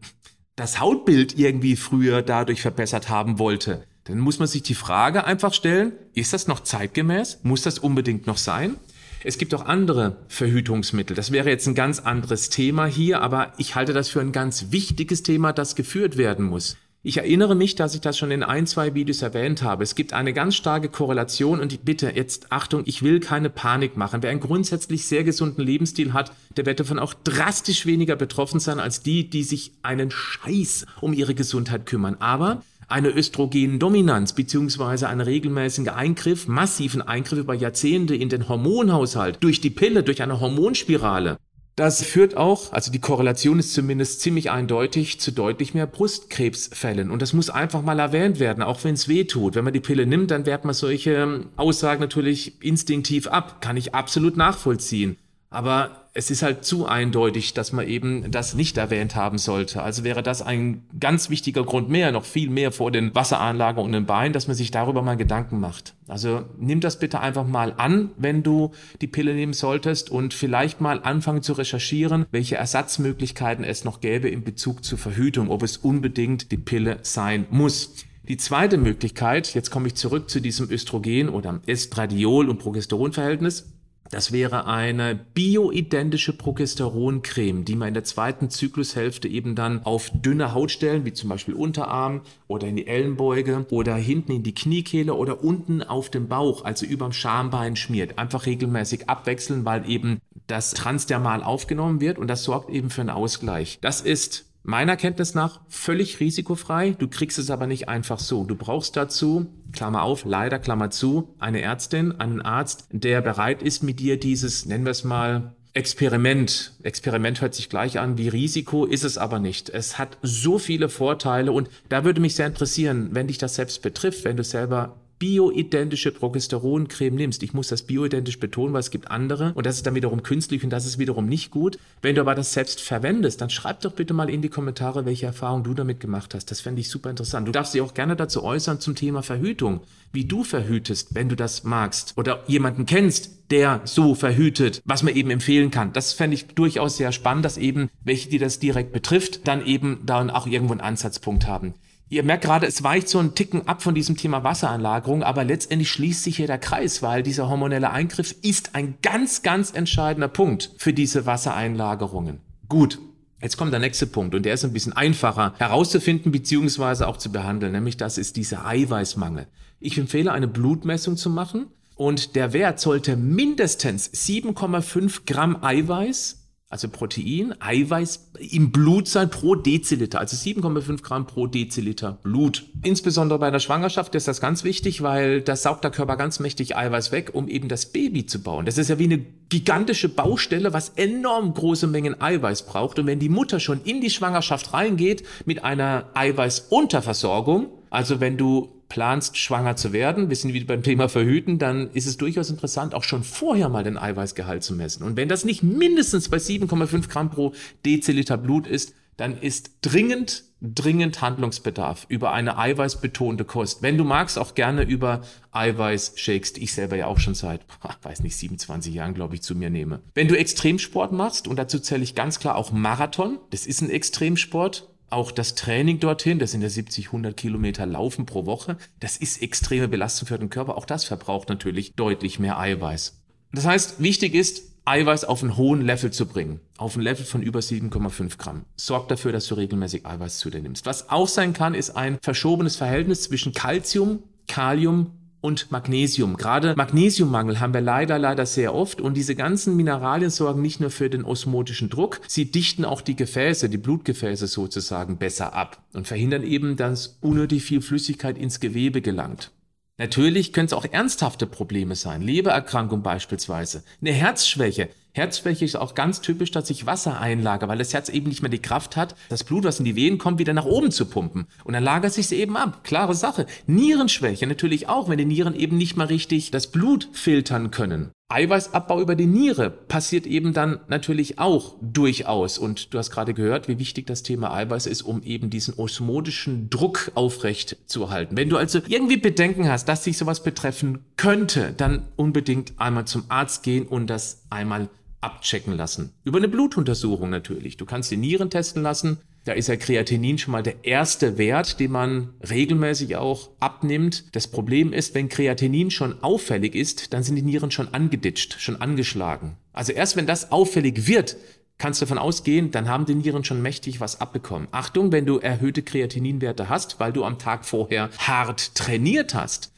das 0.55 0.79
Hautbild 0.79 1.37
irgendwie 1.37 1.75
früher 1.75 2.21
dadurch 2.21 2.61
verbessert 2.61 3.09
haben 3.09 3.39
wollte, 3.39 3.83
dann 4.05 4.19
muss 4.19 4.39
man 4.39 4.47
sich 4.47 4.63
die 4.63 4.75
Frage 4.75 5.25
einfach 5.25 5.53
stellen, 5.53 5.93
ist 6.13 6.33
das 6.33 6.47
noch 6.47 6.61
zeitgemäß? 6.61 7.39
Muss 7.43 7.61
das 7.61 7.79
unbedingt 7.79 8.27
noch 8.27 8.37
sein? 8.37 8.75
Es 9.23 9.37
gibt 9.37 9.53
auch 9.53 9.65
andere 9.65 10.17
Verhütungsmittel. 10.27 11.15
Das 11.15 11.31
wäre 11.31 11.49
jetzt 11.49 11.67
ein 11.67 11.75
ganz 11.75 11.99
anderes 11.99 12.49
Thema 12.49 12.85
hier, 12.85 13.21
aber 13.21 13.53
ich 13.57 13.75
halte 13.75 13.93
das 13.93 14.09
für 14.09 14.21
ein 14.21 14.31
ganz 14.31 14.67
wichtiges 14.71 15.23
Thema, 15.23 15.51
das 15.51 15.75
geführt 15.75 16.17
werden 16.17 16.45
muss. 16.45 16.77
Ich 17.01 17.15
erinnere 17.15 17.55
mich, 17.55 17.75
dass 17.75 17.95
ich 17.95 18.01
das 18.01 18.17
schon 18.17 18.29
in 18.29 18.43
ein, 18.43 18.67
zwei 18.67 18.93
Videos 18.93 19.21
erwähnt 19.21 19.63
habe. 19.63 19.83
Es 19.83 19.95
gibt 19.95 20.11
eine 20.11 20.33
ganz 20.33 20.55
starke 20.55 20.89
Korrelation 20.89 21.61
und 21.61 21.85
bitte 21.85 22.11
jetzt 22.13 22.51
Achtung, 22.51 22.83
ich 22.85 23.03
will 23.03 23.21
keine 23.21 23.49
Panik 23.49 23.95
machen. 23.95 24.21
Wer 24.21 24.31
einen 24.31 24.41
grundsätzlich 24.41 25.05
sehr 25.05 25.23
gesunden 25.23 25.63
Lebensstil 25.63 26.11
hat, 26.11 26.33
der 26.57 26.65
wird 26.65 26.81
davon 26.81 26.99
auch 26.99 27.13
drastisch 27.13 27.85
weniger 27.85 28.17
betroffen 28.17 28.59
sein 28.59 28.81
als 28.81 29.01
die, 29.01 29.29
die 29.29 29.43
sich 29.43 29.71
einen 29.81 30.11
Scheiß 30.11 30.87
um 30.99 31.13
ihre 31.13 31.35
Gesundheit 31.35 31.85
kümmern. 31.85 32.17
Aber 32.19 32.63
eine 32.89 33.11
Östrogendominanz 33.11 34.33
beziehungsweise 34.33 35.07
ein 35.07 35.21
regelmäßiger 35.21 35.95
Eingriff, 35.95 36.49
massiven 36.49 37.01
Eingriff 37.01 37.39
über 37.39 37.53
Jahrzehnte 37.53 38.13
in 38.13 38.27
den 38.27 38.49
Hormonhaushalt 38.49 39.37
durch 39.39 39.61
die 39.61 39.69
Pille, 39.69 40.03
durch 40.03 40.21
eine 40.21 40.41
Hormonspirale, 40.41 41.37
das 41.79 42.03
führt 42.03 42.35
auch, 42.35 42.73
also 42.73 42.91
die 42.91 42.99
Korrelation 42.99 43.57
ist 43.57 43.73
zumindest 43.73 44.19
ziemlich 44.19 44.51
eindeutig, 44.51 45.21
zu 45.21 45.31
deutlich 45.31 45.73
mehr 45.73 45.87
Brustkrebsfällen. 45.87 47.09
Und 47.09 47.21
das 47.21 47.31
muss 47.31 47.49
einfach 47.49 47.81
mal 47.81 47.99
erwähnt 47.99 48.41
werden, 48.41 48.61
auch 48.61 48.83
wenn 48.83 48.95
es 48.95 49.07
weh 49.07 49.23
tut. 49.23 49.55
Wenn 49.55 49.63
man 49.63 49.71
die 49.71 49.79
Pille 49.79 50.05
nimmt, 50.05 50.31
dann 50.31 50.45
wehrt 50.45 50.65
man 50.65 50.73
solche 50.73 51.13
ähm, 51.13 51.45
Aussagen 51.55 52.01
natürlich 52.01 52.61
instinktiv 52.61 53.27
ab. 53.27 53.61
Kann 53.61 53.77
ich 53.77 53.95
absolut 53.95 54.35
nachvollziehen. 54.35 55.15
Aber 55.51 56.05
es 56.13 56.29
ist 56.29 56.43
halt 56.43 56.63
zu 56.63 56.85
eindeutig, 56.85 57.55
dass 57.55 57.71
man 57.71 57.87
eben 57.87 58.29
das 58.29 58.53
nicht 58.53 58.77
erwähnt 58.77 59.15
haben 59.15 59.39
sollte. 59.39 59.81
Also 59.81 60.03
wäre 60.03 60.21
das 60.21 60.43
ein 60.43 60.83
ganz 60.99 61.31
wichtiger 61.31 61.63
Grund 61.63 61.89
mehr, 61.89 62.11
noch 62.11 62.25
viel 62.25 62.49
mehr 62.49 62.71
vor 62.71 62.91
den 62.91 63.15
Wasseranlagen 63.15 63.83
und 63.83 63.91
den 63.91 64.05
Beinen, 64.05 64.33
dass 64.33 64.47
man 64.47 64.55
sich 64.55 64.69
darüber 64.69 65.01
mal 65.01 65.17
Gedanken 65.17 65.59
macht. 65.59 65.95
Also 66.07 66.43
nimm 66.59 66.81
das 66.81 66.99
bitte 66.99 67.19
einfach 67.19 67.47
mal 67.47 67.73
an, 67.77 68.11
wenn 68.17 68.43
du 68.43 68.71
die 69.01 69.07
Pille 69.07 69.33
nehmen 69.33 69.53
solltest 69.53 70.11
und 70.11 70.35
vielleicht 70.35 70.81
mal 70.81 71.01
anfangen 71.01 71.41
zu 71.41 71.53
recherchieren, 71.53 72.25
welche 72.31 72.57
Ersatzmöglichkeiten 72.57 73.63
es 73.63 73.83
noch 73.83 74.01
gäbe 74.01 74.29
in 74.29 74.43
Bezug 74.43 74.83
zur 74.83 74.99
Verhütung, 74.99 75.49
ob 75.49 75.63
es 75.63 75.77
unbedingt 75.77 76.51
die 76.51 76.57
Pille 76.57 76.99
sein 77.01 77.45
muss. 77.49 77.95
Die 78.27 78.37
zweite 78.37 78.77
Möglichkeit, 78.77 79.55
jetzt 79.55 79.71
komme 79.71 79.87
ich 79.87 79.95
zurück 79.95 80.29
zu 80.29 80.39
diesem 80.39 80.69
Östrogen 80.69 81.29
oder 81.29 81.61
Estradiol- 81.65 82.49
und 82.49 82.59
Progesteronverhältnis, 82.59 83.73
Das 84.11 84.31
wäre 84.31 84.65
eine 84.65 85.13
bioidentische 85.15 86.33
Progesteroncreme, 86.33 87.63
die 87.63 87.75
man 87.75 87.89
in 87.89 87.93
der 87.93 88.03
zweiten 88.03 88.49
Zyklushälfte 88.49 89.27
eben 89.27 89.53
dann 89.53 89.83
auf 89.83 90.09
dünne 90.13 90.53
Hautstellen, 90.53 91.05
wie 91.05 91.13
zum 91.13 91.29
Beispiel 91.29 91.53
Unterarm 91.53 92.21
oder 92.47 92.67
in 92.67 92.75
die 92.75 92.87
Ellenbeuge 92.87 93.67
oder 93.69 93.95
hinten 93.95 94.31
in 94.31 94.43
die 94.43 94.55
Kniekehle 94.55 95.13
oder 95.13 95.43
unten 95.43 95.83
auf 95.83 96.09
dem 96.09 96.27
Bauch, 96.27 96.65
also 96.65 96.87
überm 96.87 97.13
Schambein 97.13 97.75
schmiert. 97.75 98.17
Einfach 98.17 98.47
regelmäßig 98.47 99.07
abwechseln, 99.07 99.63
weil 99.65 99.87
eben 99.87 100.21
das 100.47 100.71
transdermal 100.71 101.43
aufgenommen 101.43 102.01
wird 102.01 102.17
und 102.17 102.27
das 102.27 102.43
sorgt 102.43 102.71
eben 102.71 102.89
für 102.89 103.01
einen 103.01 103.11
Ausgleich. 103.11 103.77
Das 103.81 104.01
ist 104.01 104.48
meiner 104.63 104.97
Kenntnis 104.97 105.33
nach 105.33 105.61
völlig 105.67 106.19
risikofrei. 106.19 106.95
Du 106.97 107.07
kriegst 107.07 107.39
es 107.39 107.49
aber 107.49 107.67
nicht 107.67 107.89
einfach 107.89 108.19
so. 108.19 108.43
Du 108.43 108.55
brauchst 108.55 108.95
dazu, 108.95 109.47
Klammer 109.71 110.03
auf, 110.03 110.25
leider 110.25 110.59
Klammer 110.59 110.89
zu, 110.89 111.35
eine 111.39 111.61
Ärztin, 111.61 112.19
einen 112.19 112.41
Arzt, 112.41 112.87
der 112.91 113.21
bereit 113.21 113.63
ist, 113.63 113.83
mit 113.83 113.99
dir 113.99 114.19
dieses, 114.19 114.65
nennen 114.65 114.85
wir 114.85 114.91
es 114.91 115.03
mal, 115.03 115.55
Experiment. 115.73 116.73
Experiment 116.81 117.41
hört 117.41 117.53
sich 117.53 117.69
gleich 117.69 117.99
an 117.99 118.17
wie 118.17 118.27
Risiko, 118.27 118.85
ist 118.85 119.03
es 119.03 119.17
aber 119.19 119.39
nicht. 119.39 119.69
Es 119.69 119.99
hat 119.99 120.17
so 120.23 120.57
viele 120.57 120.89
Vorteile 120.89 121.51
und 121.51 121.69
da 121.89 122.03
würde 122.03 122.21
mich 122.21 122.35
sehr 122.35 122.47
interessieren, 122.47 123.09
wenn 123.11 123.27
dich 123.27 123.37
das 123.37 123.55
selbst 123.55 123.83
betrifft, 123.83 124.25
wenn 124.25 124.35
du 124.35 124.43
selber 124.43 124.95
bioidentische 125.19 126.11
Progesteroncreme 126.11 127.15
nimmst, 127.15 127.43
ich 127.43 127.53
muss 127.53 127.67
das 127.67 127.83
bioidentisch 127.83 128.39
betonen, 128.39 128.73
weil 128.73 128.79
es 128.79 128.89
gibt 128.89 129.11
andere 129.11 129.51
und 129.53 129.65
das 129.65 129.75
ist 129.75 129.85
dann 129.85 129.95
wiederum 129.95 130.23
künstlich 130.23 130.63
und 130.63 130.69
das 130.69 130.85
ist 130.85 130.97
wiederum 130.97 131.27
nicht 131.27 131.51
gut. 131.51 131.77
Wenn 132.01 132.15
du 132.15 132.21
aber 132.21 132.35
das 132.35 132.53
selbst 132.53 132.81
verwendest, 132.81 133.41
dann 133.41 133.49
schreib 133.49 133.81
doch 133.81 133.91
bitte 133.91 134.13
mal 134.13 134.29
in 134.29 134.41
die 134.41 134.49
Kommentare, 134.49 135.05
welche 135.05 135.25
Erfahrung 135.25 135.63
du 135.63 135.73
damit 135.73 135.99
gemacht 135.99 136.33
hast. 136.33 136.49
Das 136.49 136.61
fände 136.61 136.79
ich 136.79 136.89
super 136.89 137.09
interessant. 137.09 137.47
Du 137.47 137.51
darfst 137.51 137.73
dich 137.73 137.81
auch 137.81 137.93
gerne 137.93 138.15
dazu 138.15 138.43
äußern 138.43 138.79
zum 138.79 138.95
Thema 138.95 139.21
Verhütung, 139.21 139.81
wie 140.13 140.25
du 140.25 140.43
verhütest, 140.43 141.13
wenn 141.13 141.29
du 141.29 141.35
das 141.35 141.63
magst 141.65 142.13
oder 142.17 142.43
jemanden 142.47 142.85
kennst, 142.85 143.51
der 143.51 143.81
so 143.83 144.15
verhütet, 144.15 144.81
was 144.85 145.03
man 145.03 145.15
eben 145.15 145.31
empfehlen 145.31 145.71
kann. 145.71 145.91
Das 145.91 146.13
fände 146.13 146.35
ich 146.35 146.47
durchaus 146.47 146.97
sehr 146.97 147.11
spannend, 147.11 147.45
dass 147.45 147.57
eben 147.57 147.89
welche, 148.03 148.29
die 148.29 148.37
das 148.37 148.59
direkt 148.59 148.93
betrifft, 148.93 149.47
dann 149.47 149.65
eben 149.65 149.99
dann 150.05 150.29
auch 150.29 150.47
irgendwo 150.47 150.73
einen 150.73 150.81
Ansatzpunkt 150.81 151.47
haben. 151.47 151.73
Ihr 152.11 152.23
merkt 152.23 152.43
gerade, 152.43 152.65
es 152.65 152.81
weicht 152.81 153.07
so 153.07 153.19
ein 153.19 153.35
Ticken 153.35 153.67
ab 153.67 153.83
von 153.83 153.93
diesem 153.93 154.17
Thema 154.17 154.43
Wasseranlagerung, 154.43 155.21
aber 155.21 155.43
letztendlich 155.43 155.91
schließt 155.91 156.23
sich 156.23 156.37
hier 156.37 156.47
der 156.47 156.57
Kreis, 156.57 157.03
weil 157.03 157.21
dieser 157.21 157.49
hormonelle 157.49 157.91
Eingriff 157.91 158.35
ist 158.41 158.73
ein 158.73 158.95
ganz, 159.03 159.43
ganz 159.43 159.71
entscheidender 159.71 160.27
Punkt 160.27 160.71
für 160.77 160.91
diese 160.91 161.27
Wassereinlagerungen. 161.27 162.39
Gut. 162.67 162.97
Jetzt 163.41 163.55
kommt 163.55 163.71
der 163.71 163.79
nächste 163.79 164.05
Punkt 164.05 164.35
und 164.35 164.43
der 164.43 164.55
ist 164.55 164.65
ein 164.65 164.73
bisschen 164.73 164.91
einfacher 164.91 165.53
herauszufinden 165.59 166.31
beziehungsweise 166.31 167.07
auch 167.07 167.15
zu 167.15 167.31
behandeln, 167.31 167.71
nämlich 167.71 167.95
das 167.95 168.17
ist 168.17 168.35
dieser 168.35 168.65
Eiweißmangel. 168.65 169.47
Ich 169.79 169.97
empfehle 169.97 170.33
eine 170.33 170.47
Blutmessung 170.47 171.15
zu 171.15 171.29
machen 171.29 171.67
und 171.95 172.35
der 172.35 172.51
Wert 172.51 172.81
sollte 172.81 173.15
mindestens 173.15 174.11
7,5 174.11 175.21
Gramm 175.25 175.63
Eiweiß 175.63 176.48
also 176.69 176.87
Protein, 176.87 177.55
Eiweiß 177.59 178.31
im 178.51 178.71
Blut 178.71 179.07
sein 179.07 179.31
pro 179.31 179.55
Deziliter, 179.55 180.19
also 180.19 180.37
7,5 180.37 181.01
Gramm 181.01 181.25
pro 181.25 181.47
Deziliter 181.47 182.19
Blut. 182.21 182.65
Insbesondere 182.83 183.39
bei 183.39 183.49
der 183.49 183.59
Schwangerschaft 183.59 184.13
ist 184.13 184.27
das 184.27 184.39
ganz 184.39 184.63
wichtig, 184.63 185.01
weil 185.01 185.41
das 185.41 185.63
saugt 185.63 185.83
der 185.83 185.89
Körper 185.89 186.15
ganz 186.15 186.39
mächtig 186.39 186.77
Eiweiß 186.77 187.11
weg, 187.11 187.31
um 187.33 187.47
eben 187.47 187.69
das 187.69 187.87
Baby 187.87 188.27
zu 188.27 188.43
bauen. 188.43 188.67
Das 188.67 188.77
ist 188.77 188.89
ja 188.89 188.99
wie 188.99 189.05
eine 189.05 189.25
gigantische 189.49 190.09
Baustelle, 190.09 190.71
was 190.71 190.89
enorm 190.89 191.55
große 191.55 191.87
Mengen 191.87 192.21
Eiweiß 192.21 192.67
braucht. 192.67 192.99
Und 192.99 193.07
wenn 193.07 193.19
die 193.19 193.29
Mutter 193.29 193.59
schon 193.59 193.81
in 193.83 193.99
die 193.99 194.11
Schwangerschaft 194.11 194.71
reingeht 194.71 195.23
mit 195.45 195.63
einer 195.63 196.09
Eiweißunterversorgung, 196.13 197.69
also 197.89 198.19
wenn 198.19 198.37
du 198.37 198.78
planst, 198.89 199.37
schwanger 199.37 199.75
zu 199.75 199.93
werden, 199.93 200.29
wir 200.29 200.35
sind 200.35 200.53
wieder 200.53 200.65
beim 200.65 200.83
Thema 200.83 201.07
Verhüten, 201.07 201.59
dann 201.59 201.91
ist 201.91 202.07
es 202.07 202.17
durchaus 202.17 202.49
interessant, 202.49 202.95
auch 202.95 203.03
schon 203.03 203.23
vorher 203.23 203.69
mal 203.69 203.83
den 203.83 203.97
Eiweißgehalt 203.97 204.63
zu 204.63 204.73
messen. 204.73 205.03
Und 205.03 205.15
wenn 205.15 205.29
das 205.29 205.45
nicht 205.45 205.63
mindestens 205.63 206.29
bei 206.29 206.37
7,5 206.37 207.07
Gramm 207.07 207.29
pro 207.29 207.53
Deziliter 207.85 208.37
Blut 208.37 208.67
ist, 208.67 208.93
dann 209.19 209.37
ist 209.37 209.71
dringend, 209.81 210.45
dringend 210.61 211.21
Handlungsbedarf 211.21 212.05
über 212.07 212.31
eine 212.31 212.57
eiweißbetonte 212.57 213.43
Kost. 213.43 213.81
Wenn 213.81 213.97
du 213.97 214.05
magst, 214.05 214.39
auch 214.39 214.55
gerne 214.55 214.83
über 214.83 215.21
Eiweiß-Shakes, 215.51 216.53
die 216.53 216.63
ich 216.63 216.73
selber 216.73 216.95
ja 216.95 217.07
auch 217.07 217.19
schon 217.19 217.35
seit, 217.35 217.61
weiß 218.01 218.23
nicht, 218.23 218.37
27 218.37 218.93
Jahren, 218.93 219.13
glaube 219.13 219.35
ich, 219.35 219.41
zu 219.41 219.55
mir 219.55 219.69
nehme. 219.69 219.99
Wenn 220.13 220.29
du 220.29 220.37
Extremsport 220.37 221.11
machst, 221.11 221.49
und 221.49 221.59
dazu 221.59 221.79
zähle 221.79 222.03
ich 222.03 222.15
ganz 222.15 222.39
klar 222.39 222.55
auch 222.55 222.71
Marathon, 222.71 223.39
das 223.49 223.67
ist 223.67 223.81
ein 223.81 223.89
Extremsport, 223.89 224.87
auch 225.11 225.31
das 225.31 225.55
Training 225.55 225.99
dorthin, 225.99 226.39
das 226.39 226.51
sind 226.51 226.61
ja 226.61 226.69
70, 226.69 227.07
100 227.07 227.35
Kilometer 227.35 227.85
Laufen 227.85 228.25
pro 228.25 228.45
Woche, 228.45 228.77
das 228.99 229.17
ist 229.17 229.41
extreme 229.41 229.87
Belastung 229.87 230.27
für 230.27 230.37
den 230.37 230.49
Körper. 230.49 230.77
Auch 230.77 230.85
das 230.85 231.05
verbraucht 231.05 231.49
natürlich 231.49 231.95
deutlich 231.95 232.39
mehr 232.39 232.59
Eiweiß. 232.59 233.21
Das 233.51 233.65
heißt, 233.65 234.01
wichtig 234.01 234.35
ist, 234.35 234.63
Eiweiß 234.85 235.25
auf 235.25 235.43
einen 235.43 235.55
hohen 235.55 235.81
Level 235.81 236.11
zu 236.11 236.25
bringen. 236.25 236.59
Auf 236.77 236.95
ein 236.95 237.01
Level 237.01 237.25
von 237.25 237.43
über 237.43 237.59
7,5 237.59 238.37
Gramm. 238.37 238.65
Sorgt 238.75 239.11
dafür, 239.11 239.31
dass 239.31 239.47
du 239.47 239.55
regelmäßig 239.55 240.05
Eiweiß 240.05 240.39
zu 240.39 240.49
dir 240.49 240.61
nimmst. 240.61 240.85
Was 240.85 241.09
auch 241.09 241.27
sein 241.27 241.53
kann, 241.53 241.75
ist 241.75 241.91
ein 241.91 242.17
verschobenes 242.21 242.75
Verhältnis 242.75 243.23
zwischen 243.23 243.53
Calcium, 243.53 244.23
Kalium 244.47 245.11
und 245.41 245.71
Magnesium. 245.71 246.37
Gerade 246.37 246.75
Magnesiummangel 246.75 247.59
haben 247.59 247.73
wir 247.73 247.81
leider, 247.81 248.19
leider 248.19 248.45
sehr 248.45 248.73
oft 248.73 249.01
und 249.01 249.15
diese 249.15 249.35
ganzen 249.35 249.75
Mineralien 249.75 250.29
sorgen 250.29 250.61
nicht 250.61 250.79
nur 250.79 250.89
für 250.89 251.09
den 251.09 251.23
osmotischen 251.23 251.89
Druck, 251.89 252.21
sie 252.27 252.51
dichten 252.51 252.85
auch 252.85 253.01
die 253.01 253.15
Gefäße, 253.15 253.69
die 253.69 253.77
Blutgefäße 253.77 254.47
sozusagen 254.47 255.17
besser 255.17 255.53
ab 255.53 255.81
und 255.93 256.07
verhindern 256.07 256.43
eben, 256.43 256.75
dass 256.75 257.17
unnötig 257.21 257.63
viel 257.63 257.81
Flüssigkeit 257.81 258.37
ins 258.37 258.59
Gewebe 258.59 259.01
gelangt. 259.01 259.51
Natürlich 259.97 260.53
können 260.53 260.67
es 260.67 260.73
auch 260.73 260.85
ernsthafte 260.89 261.45
Probleme 261.45 261.93
sein, 261.95 262.21
Lebererkrankung 262.21 263.03
beispielsweise, 263.03 263.83
eine 263.99 264.13
Herzschwäche. 264.13 264.87
Herzschwäche 265.19 265.65
ist 265.65 265.75
auch 265.75 265.95
ganz 265.95 266.21
typisch, 266.21 266.51
dass 266.51 266.67
sich 266.67 266.85
Wasser 266.85 267.19
einlagert, 267.19 267.69
weil 267.69 267.77
das 267.77 267.93
Herz 267.93 268.09
eben 268.09 268.29
nicht 268.29 268.41
mehr 268.41 268.49
die 268.49 268.61
Kraft 268.61 268.95
hat, 268.95 269.15
das 269.29 269.43
Blut, 269.43 269.65
was 269.65 269.79
in 269.79 269.85
die 269.85 269.95
Venen 269.95 270.17
kommt, 270.17 270.39
wieder 270.39 270.53
nach 270.53 270.65
oben 270.65 270.91
zu 270.91 271.05
pumpen. 271.05 271.45
Und 271.63 271.73
dann 271.73 271.83
lagert 271.83 272.13
sich 272.13 272.31
eben 272.31 272.57
ab. 272.57 272.83
Klare 272.83 273.13
Sache. 273.13 273.45
Nierenschwäche 273.67 274.47
natürlich 274.47 274.87
auch, 274.87 275.09
wenn 275.09 275.17
die 275.17 275.25
Nieren 275.25 275.55
eben 275.55 275.77
nicht 275.77 275.97
mal 275.97 276.07
richtig 276.07 276.51
das 276.51 276.67
Blut 276.67 277.09
filtern 277.11 277.69
können. 277.71 278.11
Eiweißabbau 278.31 279.01
über 279.01 279.15
die 279.15 279.25
Niere 279.25 279.71
passiert 279.71 280.27
eben 280.27 280.53
dann 280.53 280.79
natürlich 280.87 281.39
auch 281.39 281.75
durchaus. 281.81 282.59
Und 282.59 282.93
du 282.93 282.99
hast 282.99 283.09
gerade 283.09 283.33
gehört, 283.33 283.67
wie 283.67 283.79
wichtig 283.79 284.05
das 284.05 284.21
Thema 284.21 284.53
Eiweiß 284.53 284.85
ist, 284.85 285.01
um 285.01 285.23
eben 285.23 285.49
diesen 285.49 285.73
osmotischen 285.73 286.69
Druck 286.69 287.11
aufrecht 287.15 287.77
zu 287.87 288.03
erhalten. 288.03 288.37
Wenn 288.37 288.49
du 288.49 288.57
also 288.57 288.81
irgendwie 288.87 289.17
Bedenken 289.17 289.67
hast, 289.67 289.89
dass 289.89 290.03
dich 290.03 290.15
sowas 290.15 290.43
betreffen 290.43 290.99
könnte, 291.17 291.73
dann 291.75 292.03
unbedingt 292.17 292.73
einmal 292.77 293.05
zum 293.05 293.23
Arzt 293.29 293.63
gehen 293.63 293.87
und 293.87 294.07
das 294.11 294.43
einmal 294.51 294.89
abchecken 295.21 295.75
lassen. 295.75 296.13
Über 296.23 296.37
eine 296.37 296.47
Blutuntersuchung 296.47 297.29
natürlich. 297.29 297.77
Du 297.77 297.85
kannst 297.85 298.11
die 298.11 298.17
Nieren 298.17 298.49
testen 298.49 298.81
lassen. 298.81 299.17
Da 299.45 299.53
ist 299.53 299.67
ja 299.67 299.75
Kreatinin 299.75 300.37
schon 300.37 300.51
mal 300.51 300.63
der 300.63 300.85
erste 300.85 301.37
Wert, 301.37 301.79
den 301.79 301.91
man 301.91 302.33
regelmäßig 302.49 303.15
auch 303.15 303.49
abnimmt. 303.59 304.25
Das 304.33 304.47
Problem 304.47 304.93
ist, 304.93 305.15
wenn 305.15 305.29
Kreatinin 305.29 305.91
schon 305.91 306.21
auffällig 306.23 306.75
ist, 306.75 307.13
dann 307.13 307.23
sind 307.23 307.35
die 307.35 307.41
Nieren 307.41 307.71
schon 307.71 307.93
angeditscht, 307.93 308.59
schon 308.59 308.81
angeschlagen. 308.81 309.57
Also 309.73 309.91
erst 309.91 310.15
wenn 310.17 310.27
das 310.27 310.51
auffällig 310.51 311.07
wird, 311.07 311.37
kannst 311.77 312.01
du 312.01 312.05
davon 312.05 312.17
ausgehen, 312.17 312.71
dann 312.71 312.89
haben 312.89 313.05
die 313.05 313.15
Nieren 313.15 313.43
schon 313.43 313.61
mächtig 313.61 313.99
was 313.99 314.21
abbekommen. 314.21 314.67
Achtung, 314.71 315.11
wenn 315.11 315.25
du 315.25 315.37
erhöhte 315.37 315.81
Kreatininwerte 315.81 316.69
hast, 316.69 316.99
weil 316.99 317.13
du 317.13 317.23
am 317.23 317.39
Tag 317.39 317.65
vorher 317.65 318.09
hart 318.17 318.75
trainiert 318.75 319.33
hast, 319.33 319.71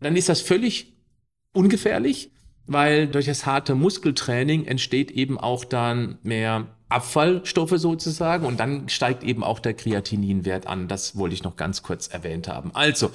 dann 0.00 0.16
ist 0.16 0.28
das 0.28 0.40
völlig 0.40 0.94
ungefährlich 1.52 2.30
weil 2.66 3.06
durch 3.06 3.26
das 3.26 3.46
harte 3.46 3.74
Muskeltraining 3.74 4.66
entsteht 4.66 5.10
eben 5.10 5.38
auch 5.38 5.64
dann 5.64 6.18
mehr 6.22 6.66
Abfallstoffe 6.88 7.74
sozusagen 7.76 8.46
und 8.46 8.60
dann 8.60 8.88
steigt 8.88 9.24
eben 9.24 9.42
auch 9.42 9.58
der 9.58 9.74
Kreatininwert 9.74 10.66
an. 10.66 10.88
Das 10.88 11.16
wollte 11.16 11.34
ich 11.34 11.42
noch 11.42 11.56
ganz 11.56 11.82
kurz 11.82 12.08
erwähnt 12.08 12.48
haben. 12.48 12.70
Also, 12.74 13.10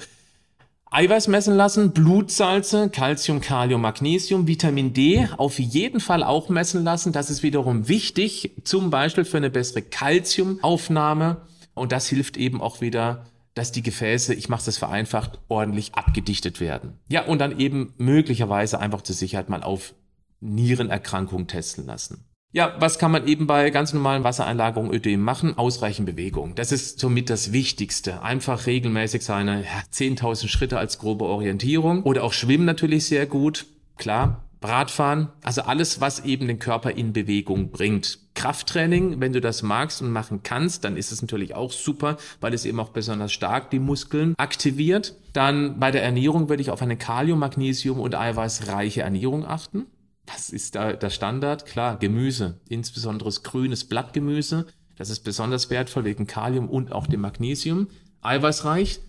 Eiweiß 0.92 1.28
messen 1.28 1.54
lassen, 1.56 1.92
Blutsalze, 1.92 2.90
Calcium, 2.90 3.40
Kalium, 3.40 3.80
Magnesium, 3.80 4.48
Vitamin 4.48 4.92
D 4.92 5.28
auf 5.36 5.60
jeden 5.60 6.00
Fall 6.00 6.24
auch 6.24 6.48
messen 6.48 6.82
lassen. 6.82 7.12
Das 7.12 7.30
ist 7.30 7.44
wiederum 7.44 7.86
wichtig, 7.86 8.50
zum 8.64 8.90
Beispiel 8.90 9.24
für 9.24 9.36
eine 9.36 9.50
bessere 9.50 9.82
Calciumaufnahme. 9.82 11.42
Und 11.74 11.92
das 11.92 12.08
hilft 12.08 12.36
eben 12.36 12.60
auch 12.60 12.80
wieder 12.80 13.26
dass 13.54 13.72
die 13.72 13.82
Gefäße, 13.82 14.34
ich 14.34 14.48
mache 14.48 14.64
das 14.64 14.78
vereinfacht, 14.78 15.38
ordentlich 15.48 15.94
abgedichtet 15.94 16.60
werden. 16.60 16.98
Ja, 17.08 17.24
und 17.24 17.40
dann 17.40 17.58
eben 17.58 17.94
möglicherweise 17.98 18.78
einfach 18.78 19.02
zur 19.02 19.14
Sicherheit 19.14 19.48
mal 19.48 19.62
auf 19.62 19.94
Nierenerkrankungen 20.40 21.46
testen 21.46 21.86
lassen. 21.86 22.24
Ja, 22.52 22.74
was 22.80 22.98
kann 22.98 23.12
man 23.12 23.28
eben 23.28 23.46
bei 23.46 23.70
ganz 23.70 23.92
normalen 23.92 24.24
Wassereinlagerungen 24.24 24.92
Ödem 24.92 25.20
machen? 25.20 25.56
Ausreichend 25.56 26.06
Bewegung. 26.06 26.56
Das 26.56 26.72
ist 26.72 26.98
somit 26.98 27.30
das 27.30 27.52
Wichtigste. 27.52 28.22
Einfach 28.22 28.66
regelmäßig 28.66 29.22
seine 29.22 29.62
ja, 29.62 29.82
10.000 29.92 30.48
Schritte 30.48 30.76
als 30.76 30.98
grobe 30.98 31.26
Orientierung 31.26 32.02
oder 32.02 32.24
auch 32.24 32.32
Schwimmen 32.32 32.64
natürlich 32.64 33.06
sehr 33.06 33.26
gut. 33.26 33.66
Klar, 33.98 34.49
Radfahren, 34.68 35.28
also 35.42 35.62
alles, 35.62 36.00
was 36.00 36.24
eben 36.24 36.46
den 36.46 36.58
Körper 36.58 36.90
in 36.90 37.12
Bewegung 37.12 37.70
bringt. 37.70 38.18
Krafttraining, 38.34 39.20
wenn 39.20 39.32
du 39.32 39.40
das 39.40 39.62
magst 39.62 40.02
und 40.02 40.10
machen 40.10 40.42
kannst, 40.42 40.84
dann 40.84 40.96
ist 40.96 41.12
es 41.12 41.22
natürlich 41.22 41.54
auch 41.54 41.72
super, 41.72 42.16
weil 42.40 42.52
es 42.52 42.64
eben 42.64 42.78
auch 42.78 42.90
besonders 42.90 43.32
stark 43.32 43.70
die 43.70 43.78
Muskeln 43.78 44.34
aktiviert. 44.36 45.16
Dann 45.32 45.80
bei 45.80 45.90
der 45.90 46.02
Ernährung 46.02 46.48
würde 46.48 46.62
ich 46.62 46.70
auf 46.70 46.82
eine 46.82 46.96
Kalium, 46.96 47.38
Magnesium 47.38 48.00
und 48.00 48.14
eiweißreiche 48.14 49.02
Ernährung 49.02 49.46
achten. 49.46 49.86
Das 50.26 50.50
ist 50.50 50.74
da 50.74 50.92
der 50.92 51.10
Standard. 51.10 51.66
Klar, 51.66 51.98
Gemüse, 51.98 52.60
insbesondere 52.68 53.30
grünes 53.42 53.84
Blattgemüse. 53.84 54.66
Das 54.96 55.10
ist 55.10 55.20
besonders 55.20 55.70
wertvoll 55.70 56.04
wegen 56.04 56.26
Kalium 56.26 56.68
und 56.68 56.92
auch 56.92 57.06
dem 57.06 57.22
Magnesium. 57.22 57.88
Eiweißreich. 58.20 59.00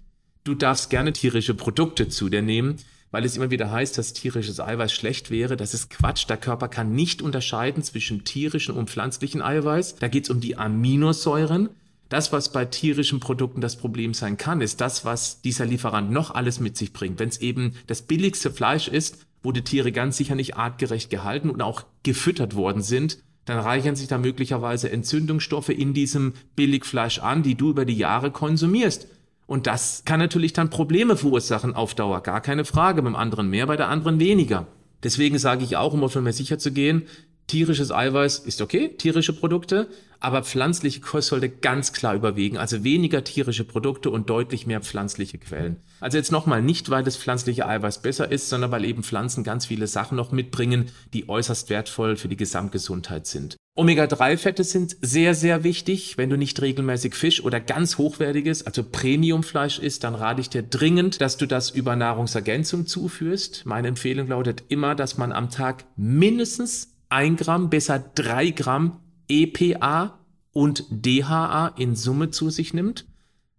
Du 0.43 0.55
darfst 0.55 0.89
gerne 0.89 1.13
tierische 1.13 1.53
Produkte 1.53 2.07
zu 2.07 2.29
dir 2.29 2.41
nehmen, 2.41 2.77
weil 3.11 3.25
es 3.25 3.35
immer 3.35 3.51
wieder 3.51 3.69
heißt, 3.69 3.97
dass 3.97 4.13
tierisches 4.13 4.59
Eiweiß 4.59 4.91
schlecht 4.91 5.29
wäre. 5.29 5.57
Das 5.57 5.73
ist 5.73 5.89
Quatsch. 5.89 6.27
Der 6.29 6.37
Körper 6.37 6.69
kann 6.69 6.93
nicht 6.93 7.21
unterscheiden 7.21 7.83
zwischen 7.83 8.23
tierischen 8.23 8.75
und 8.75 8.89
pflanzlichen 8.89 9.41
Eiweiß. 9.41 9.95
Da 9.97 10.07
geht 10.07 10.23
es 10.23 10.29
um 10.29 10.39
die 10.39 10.57
Aminosäuren. 10.57 11.69
Das, 12.09 12.33
was 12.33 12.51
bei 12.51 12.65
tierischen 12.65 13.21
Produkten 13.21 13.61
das 13.61 13.77
Problem 13.77 14.13
sein 14.13 14.35
kann, 14.37 14.59
ist 14.59 14.81
das, 14.81 15.05
was 15.05 15.41
dieser 15.41 15.65
Lieferant 15.65 16.11
noch 16.11 16.31
alles 16.31 16.59
mit 16.59 16.75
sich 16.75 16.91
bringt. 16.91 17.19
Wenn 17.19 17.29
es 17.29 17.39
eben 17.39 17.75
das 17.87 18.01
billigste 18.01 18.51
Fleisch 18.51 18.87
ist, 18.87 19.25
wo 19.43 19.51
die 19.51 19.63
Tiere 19.63 19.91
ganz 19.91 20.17
sicher 20.17 20.35
nicht 20.35 20.57
artgerecht 20.57 21.09
gehalten 21.09 21.49
und 21.49 21.61
auch 21.61 21.85
gefüttert 22.03 22.55
worden 22.55 22.81
sind, 22.81 23.19
dann 23.45 23.59
reichern 23.59 23.95
sich 23.95 24.07
da 24.07 24.17
möglicherweise 24.17 24.91
Entzündungsstoffe 24.91 25.69
in 25.69 25.93
diesem 25.93 26.33
Billigfleisch 26.55 27.19
an, 27.19 27.43
die 27.43 27.55
du 27.55 27.71
über 27.71 27.85
die 27.85 27.97
Jahre 27.97 28.29
konsumierst. 28.29 29.07
Und 29.47 29.67
das 29.67 30.03
kann 30.05 30.19
natürlich 30.19 30.53
dann 30.53 30.69
Probleme 30.69 31.17
verursachen 31.17 31.75
auf 31.75 31.93
Dauer. 31.93 32.21
Gar 32.21 32.41
keine 32.41 32.65
Frage. 32.65 33.01
Beim 33.01 33.15
anderen 33.15 33.49
mehr, 33.49 33.67
bei 33.67 33.77
der 33.77 33.89
anderen 33.89 34.19
weniger. 34.19 34.67
Deswegen 35.03 35.37
sage 35.39 35.63
ich 35.63 35.77
auch, 35.77 35.93
um 35.93 36.03
auf 36.03 36.15
Nummer 36.15 36.31
sicher 36.31 36.59
zu 36.59 36.71
gehen, 36.71 37.07
Tierisches 37.51 37.91
Eiweiß 37.91 38.39
ist 38.39 38.61
okay, 38.61 38.95
tierische 38.97 39.33
Produkte, 39.33 39.89
aber 40.21 40.41
pflanzliche 40.41 41.01
Kost 41.01 41.27
sollte 41.27 41.49
ganz 41.49 41.91
klar 41.91 42.15
überwiegen. 42.15 42.57
Also 42.57 42.85
weniger 42.85 43.25
tierische 43.25 43.65
Produkte 43.65 44.09
und 44.09 44.29
deutlich 44.29 44.67
mehr 44.67 44.79
pflanzliche 44.79 45.37
Quellen. 45.37 45.75
Also 45.99 46.17
jetzt 46.17 46.31
nochmal 46.31 46.61
nicht, 46.61 46.89
weil 46.89 47.03
das 47.03 47.17
pflanzliche 47.17 47.67
Eiweiß 47.67 48.03
besser 48.03 48.31
ist, 48.31 48.47
sondern 48.47 48.71
weil 48.71 48.85
eben 48.85 49.03
Pflanzen 49.03 49.43
ganz 49.43 49.65
viele 49.65 49.87
Sachen 49.87 50.15
noch 50.15 50.31
mitbringen, 50.31 50.91
die 51.13 51.27
äußerst 51.27 51.69
wertvoll 51.69 52.15
für 52.15 52.29
die 52.29 52.37
Gesamtgesundheit 52.37 53.27
sind. 53.27 53.57
Omega-3-Fette 53.73 54.65
sind 54.65 54.97
sehr, 55.01 55.33
sehr 55.33 55.63
wichtig. 55.63 56.17
Wenn 56.17 56.29
du 56.29 56.35
nicht 56.35 56.61
regelmäßig 56.61 57.15
Fisch 57.15 57.41
oder 57.41 57.61
ganz 57.61 57.97
hochwertiges, 57.97 58.65
also 58.65 58.83
Premiumfleisch 58.83 59.79
isst, 59.79 60.03
dann 60.03 60.13
rate 60.13 60.41
ich 60.41 60.49
dir 60.49 60.61
dringend, 60.61 61.21
dass 61.21 61.37
du 61.37 61.45
das 61.45 61.69
über 61.69 61.95
Nahrungsergänzung 61.95 62.85
zuführst. 62.85 63.65
Meine 63.65 63.87
Empfehlung 63.87 64.27
lautet 64.27 64.65
immer, 64.67 64.93
dass 64.93 65.17
man 65.17 65.31
am 65.31 65.49
Tag 65.49 65.85
mindestens 65.95 66.97
1 67.07 67.39
Gramm, 67.39 67.69
besser 67.69 67.99
3 68.15 68.49
Gramm 68.49 68.99
EPA 69.29 70.19
und 70.51 70.83
DHA 70.89 71.73
in 71.77 71.95
Summe 71.95 72.29
zu 72.29 72.49
sich 72.49 72.73
nimmt. 72.73 73.05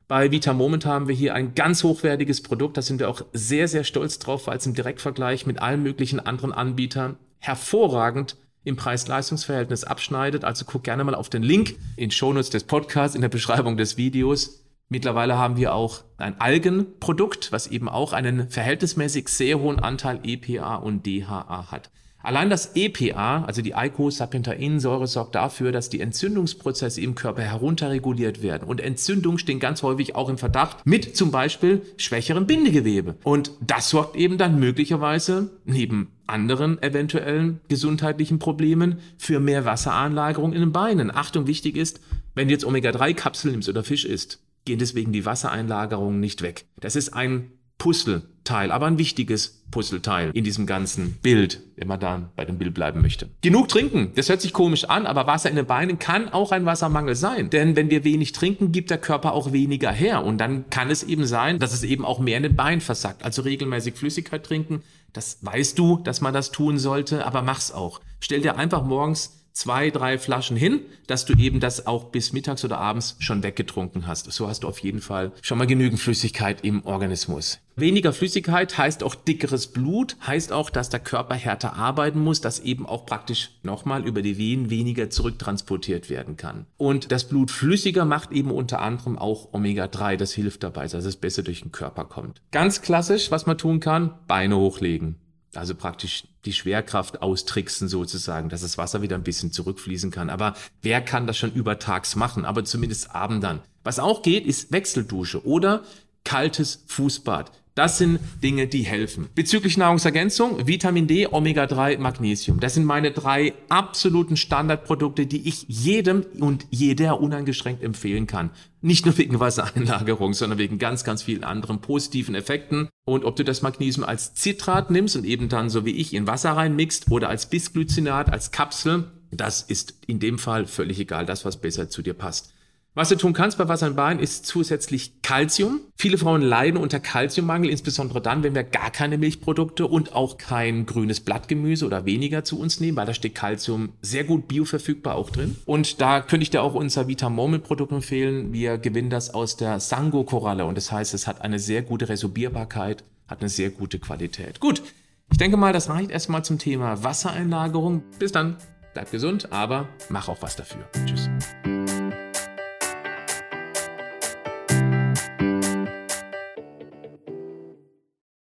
Bei 0.09 0.31
Vitamoment 0.31 0.85
haben 0.85 1.09
wir 1.09 1.15
hier 1.15 1.35
ein 1.35 1.55
ganz 1.55 1.85
hochwertiges 1.85 2.43
Produkt. 2.43 2.77
Da 2.77 2.83
sind 2.83 3.01
wir 3.01 3.09
auch 3.09 3.25
sehr, 3.33 3.67
sehr 3.67 3.85
stolz 3.85 4.19
drauf, 4.19 4.47
weil 4.47 4.59
es 4.59 4.67
im 4.67 4.75
Direktvergleich 4.75 5.47
mit 5.47 5.63
allen 5.63 5.83
möglichen 5.83 6.21
anderen 6.21 6.53
Anbietern 6.53 7.17
hervorragend 7.39 8.37
im 8.65 8.77
Preis-Leistungs-Verhältnis 8.77 9.85
abschneidet. 9.85 10.45
Also 10.45 10.65
guck 10.65 10.85
gerne 10.85 11.05
mal 11.05 11.15
auf 11.15 11.29
den 11.29 11.43
Link 11.43 11.77
in 11.97 12.11
Shownotes 12.11 12.51
des 12.51 12.65
Podcasts, 12.65 13.15
in 13.15 13.23
der 13.23 13.29
Beschreibung 13.29 13.77
des 13.77 13.97
Videos. 13.97 14.63
Mittlerweile 14.89 15.39
haben 15.39 15.57
wir 15.57 15.75
auch 15.75 16.05
ein 16.19 16.41
Algenprodukt, 16.41 17.51
was 17.51 17.67
eben 17.67 17.89
auch 17.89 18.13
einen 18.13 18.51
verhältnismäßig 18.51 19.29
sehr 19.29 19.59
hohen 19.59 19.81
Anteil 19.81 20.21
EPA 20.23 20.77
und 20.77 21.07
DHA 21.07 21.71
hat. 21.71 21.91
Allein 22.23 22.51
das 22.51 22.77
EPA, 22.77 23.45
also 23.45 23.63
die 23.63 23.75
Eicosapentaensäure, 23.75 25.07
sorgt 25.07 25.35
dafür, 25.35 25.73
dass 25.73 25.89
die 25.89 26.01
Entzündungsprozesse 26.01 27.01
im 27.01 27.15
Körper 27.15 27.43
herunterreguliert 27.43 28.43
werden. 28.43 28.69
Und 28.69 28.81
Entzündungen 28.81 29.39
stehen 29.39 29.61
ganz 29.61 29.83
häufig 29.83 30.15
auch 30.15 30.29
im 30.29 30.39
Verdacht 30.39 30.87
mit 30.87 31.17
zum 31.17 31.31
Beispiel 31.31 31.83
schwächeren 31.97 32.47
Bindegewebe. 32.47 33.17
Und 33.25 33.53
das 33.61 33.91
sorgt 33.91 34.17
eben 34.17 34.39
dann 34.39 34.59
möglicherweise 34.59 35.51
neben 35.65 36.13
anderen 36.27 36.83
eventuellen 36.83 37.61
gesundheitlichen 37.69 38.39
Problemen 38.39 39.01
für 39.19 39.41
mehr 39.41 39.65
Wasseranlagerung 39.65 40.53
in 40.53 40.61
den 40.61 40.73
Beinen. 40.73 41.15
Achtung, 41.15 41.47
wichtig 41.47 41.77
ist, 41.77 42.01
wenn 42.35 42.49
du 42.49 42.55
jetzt 42.55 42.65
Omega-3-Kapseln 42.65 43.53
nimmst 43.53 43.69
oder 43.69 43.85
Fisch 43.85 44.05
isst, 44.05 44.41
gehen 44.65 44.79
deswegen 44.79 45.13
die 45.13 45.27
Wassereinlagerungen 45.27 46.21
nicht 46.21 46.43
weg. 46.43 46.67
Das 46.81 46.97
ist 46.97 47.13
ein 47.15 47.51
Puzzleteil, 47.83 48.71
aber 48.71 48.87
ein 48.87 48.97
wichtiges 48.97 49.65
Puzzleteil 49.73 50.31
in 50.35 50.45
diesem 50.45 50.67
ganzen 50.67 51.15
Bild, 51.15 51.61
wenn 51.75 51.89
man 51.89 51.99
da 51.99 52.31
bei 52.37 52.45
dem 52.45 52.57
Bild 52.57 52.75
bleiben 52.75 53.03
möchte. 53.03 53.29
Genug 53.41 53.67
trinken, 53.67 54.13
das 54.15 54.29
hört 54.29 54.41
sich 54.41 54.53
komisch 54.53 54.85
an, 54.85 55.05
aber 55.05 55.27
Wasser 55.27 55.51
in 55.51 55.57
den 55.57 55.67
Beinen 55.67 55.99
kann 55.99 56.29
auch 56.29 56.53
ein 56.53 56.65
Wassermangel 56.65 57.17
sein. 57.17 57.51
Denn 57.51 57.75
wenn 57.75 57.91
wir 57.91 58.05
wenig 58.05 58.31
trinken, 58.31 58.71
gibt 58.71 58.91
der 58.91 58.99
Körper 58.99 59.33
auch 59.33 59.53
weniger 59.53 59.91
her. 59.91 60.25
Und 60.25 60.39
dann 60.39 60.71
kann 60.71 60.91
es 60.91 61.03
eben 61.03 61.27
sein, 61.27 61.59
dass 61.59 61.73
es 61.73 61.83
eben 61.83 62.05
auch 62.05 62.21
mehr 62.21 62.37
in 62.37 62.45
den 62.45 62.55
Beinen 62.55 62.81
versackt. 62.81 63.25
Also 63.25 63.43
regelmäßig 63.43 63.97
Flüssigkeit 63.97 64.47
trinken, 64.47 64.85
das 65.13 65.39
weißt 65.41 65.77
du, 65.77 65.99
dass 66.05 66.21
man 66.21 66.33
das 66.33 66.53
tun 66.53 66.79
sollte, 66.79 67.27
aber 67.27 67.43
mach's 67.43 67.73
auch. 67.73 68.01
Stell 68.21 68.43
dir 68.43 68.57
einfach 68.59 68.85
morgens 68.85 69.42
zwei, 69.53 69.91
drei 69.91 70.19
Flaschen 70.19 70.57
hin, 70.57 70.81
dass 71.07 71.25
du 71.25 71.35
eben 71.35 71.61
das 71.61 71.87
auch 71.87 72.05
bis 72.05 72.33
mittags 72.33 72.65
oder 72.65 72.79
abends 72.79 73.17
schon 73.19 73.43
weggetrunken 73.43 74.07
hast. 74.07 74.31
So 74.33 74.49
hast 74.49 74.63
du 74.65 74.69
auf 74.69 74.79
jeden 74.79 75.01
Fall 75.01 75.33
schon 75.43 75.59
mal 75.59 75.67
genügend 75.67 76.01
Flüssigkeit 76.01 76.65
im 76.65 76.85
Organismus. 76.85 77.61
Weniger 77.75 78.13
Flüssigkeit 78.13 78.77
heißt 78.77 79.03
auch 79.03 79.15
dickeres 79.15 79.67
Blut, 79.69 80.17
heißt 80.27 80.53
auch, 80.53 80.69
dass 80.69 80.91
der 80.91 81.01
Körper 81.01 81.35
härter 81.35 81.75
arbeiten 81.75 82.21
muss, 82.21 82.43
dass 82.43 82.61
eben 82.61 82.85
auch 82.85 83.07
praktisch 83.07 83.51
nochmal 83.63 84.07
über 84.07 84.21
die 84.21 84.37
Venen 84.37 84.69
weniger 84.69 85.09
zurücktransportiert 85.09 86.11
werden 86.11 86.37
kann. 86.37 86.67
Und 86.77 87.13
das 87.13 87.29
Blut 87.29 87.51
flüssiger 87.51 88.05
macht 88.05 88.31
eben 88.33 88.51
unter 88.51 88.83
anderem 88.83 89.19
auch 89.19 89.55
Omega-3, 89.55 90.17
das 90.17 90.33
hilft 90.33 90.63
dabei, 90.65 90.87
dass 90.87 91.07
es 91.07 91.17
besser 91.17 91.43
durch 91.43 91.63
den 91.63 91.73
Körper 91.73 92.05
kommt. 92.05 92.43
Ganz 92.51 92.83
klassisch, 92.83 93.31
was 93.31 93.47
man 93.47 93.57
tun 93.57 93.81
kann, 93.81 94.19
Beine 94.27 94.57
hochlegen. 94.57 95.17
Also 95.55 95.75
praktisch 95.75 96.25
die 96.45 96.53
Schwerkraft 96.53 97.21
austricksen 97.21 97.87
sozusagen, 97.89 98.49
dass 98.49 98.63
das 98.63 98.79
Wasser 98.79 99.03
wieder 99.03 99.17
ein 99.17 99.23
bisschen 99.23 99.53
zurückfließen 99.53 100.11
kann. 100.11 100.31
Aber 100.31 100.55
wer 100.81 101.03
kann 101.03 101.27
das 101.27 101.37
schon 101.37 101.53
übertags 101.53 102.17
machen? 102.17 102.45
Aber 102.45 102.65
zumindest 102.65 103.15
abend 103.15 103.45
dann. 103.45 103.61
Was 103.85 103.99
auch 103.99 104.23
geht, 104.23 104.47
ist 104.47 104.73
Wechseldusche 104.73 105.45
oder 105.47 105.83
kaltes 106.25 106.85
Fußbad. 106.87 107.53
Das 107.75 107.97
sind 107.97 108.21
Dinge, 108.43 108.67
die 108.67 108.83
helfen. 108.83 109.29
Bezüglich 109.35 109.79
Nahrungsergänzung, 109.79 110.67
Vitamin 110.67 111.07
D, 111.07 111.27
Omega-3, 111.27 111.99
Magnesium. 111.99 112.61
Das 112.61 112.75
sind 112.75 112.85
meine 112.85 113.13
drei 113.13 113.55
absoluten 113.71 114.37
Standardprodukte, 114.37 115.25
die 115.25 115.49
ich 115.49 115.65
jedem 115.69 116.23
und 116.39 116.67
jeder 116.69 117.21
uneingeschränkt 117.21 117.83
empfehlen 117.83 118.27
kann. 118.27 118.51
Nicht 118.83 119.07
nur 119.07 119.17
wegen 119.17 119.41
Wassereinlagerung, 119.41 120.35
sondern 120.35 120.59
wegen 120.59 120.79
ganz, 120.79 121.03
ganz 121.03 121.23
vielen 121.23 121.45
anderen 121.45 121.81
positiven 121.81 122.35
Effekten. 122.35 122.91
Und 123.07 123.25
ob 123.25 123.37
du 123.37 123.45
das 123.45 123.63
Magnesium 123.63 124.05
als 124.05 124.35
Zitrat 124.35 124.91
nimmst 124.91 125.17
und 125.17 125.25
eben 125.25 125.49
dann 125.49 125.71
so 125.71 125.87
wie 125.87 125.93
ich 125.93 126.13
in 126.13 126.27
Wasser 126.27 126.51
reinmixt 126.51 127.11
oder 127.11 127.31
als 127.31 127.49
Bisglycinat, 127.49 128.31
als 128.31 128.51
Kapsel, 128.51 129.11
das 129.31 129.63
ist 129.63 129.95
in 130.07 130.21
dem 130.21 130.39
Fall 130.39 130.67
völlig 130.67 131.01
egal, 131.01 131.25
das 131.25 131.47
was 131.47 131.59
besser 131.59 131.89
zu 131.89 132.03
dir 132.03 132.13
passt. 132.13 132.52
Was 132.95 133.09
du 133.09 133.17
tun 133.17 133.33
kannst 133.33 133.57
bei 133.57 133.69
Wasser 133.69 133.87
in 133.87 133.97
Bein 133.97 134.19
ist 134.19 134.45
zusätzlich 134.45 135.23
Kalzium. 135.23 135.81
Viele 135.97 136.19
Frauen 136.19 136.43
leiden 136.43 136.79
unter 136.79 137.01
Kalziummangel, 137.01 137.71
insbesondere 137.71 138.21
dann, 138.21 138.43
wenn 138.43 138.55
wir 138.55 138.65
gar 138.65 138.91
keine 138.91 139.17
Milchprodukte 139.17 139.87
und 139.87 140.15
auch 140.15 140.37
kein 140.37 140.85
grünes 140.85 141.21
Blattgemüse 141.21 141.87
oder 141.87 142.05
weniger 142.05 142.45
zu 142.45 142.61
uns 142.61 142.81
nehmen, 142.81 142.99
weil 142.99 143.07
da 143.07 143.15
steht 143.15 143.35
Kalzium 143.35 143.95
sehr 144.03 144.25
gut 144.25 144.47
bioverfügbar 144.47 145.15
auch 145.15 145.31
drin. 145.31 145.57
Und 145.65 146.03
da 146.03 146.21
könnte 146.21 146.43
ich 146.43 146.51
dir 146.51 146.63
auch 146.63 146.75
unser 146.75 147.09
Vita 147.09 147.31
Moment 147.31 147.65
Produkt 147.65 147.93
empfehlen. 147.93 148.53
Wir 148.53 148.77
gewinnen 148.77 149.09
das 149.09 149.33
aus 149.33 149.57
der 149.57 149.81
Sango 149.81 150.25
Koralle 150.25 150.67
und 150.67 150.77
das 150.77 150.93
heißt, 150.93 151.15
es 151.15 151.27
hat 151.27 151.41
eine 151.41 151.59
sehr 151.59 151.81
gute 151.81 152.11
Resorbierbarkeit, 152.11 153.05
hat 153.27 153.41
eine 153.41 153.49
sehr 153.49 153.71
gute 153.71 154.01
Qualität. 154.01 154.61
Gut. 154.61 154.83
Ich 155.31 155.39
denke 155.39 155.57
mal, 155.57 155.73
das 155.73 155.89
reicht 155.89 156.11
erstmal 156.11 156.45
zum 156.45 156.59
Thema 156.59 157.03
Wassereinlagerung. 157.03 158.03
Bis 158.19 158.33
dann. 158.33 158.59
Bleib 158.93 159.11
gesund, 159.11 159.51
aber 159.51 159.89
mach 160.11 160.29
auch 160.29 160.43
was 160.43 160.57
dafür. 160.57 160.87
Tschüss. 161.07 161.31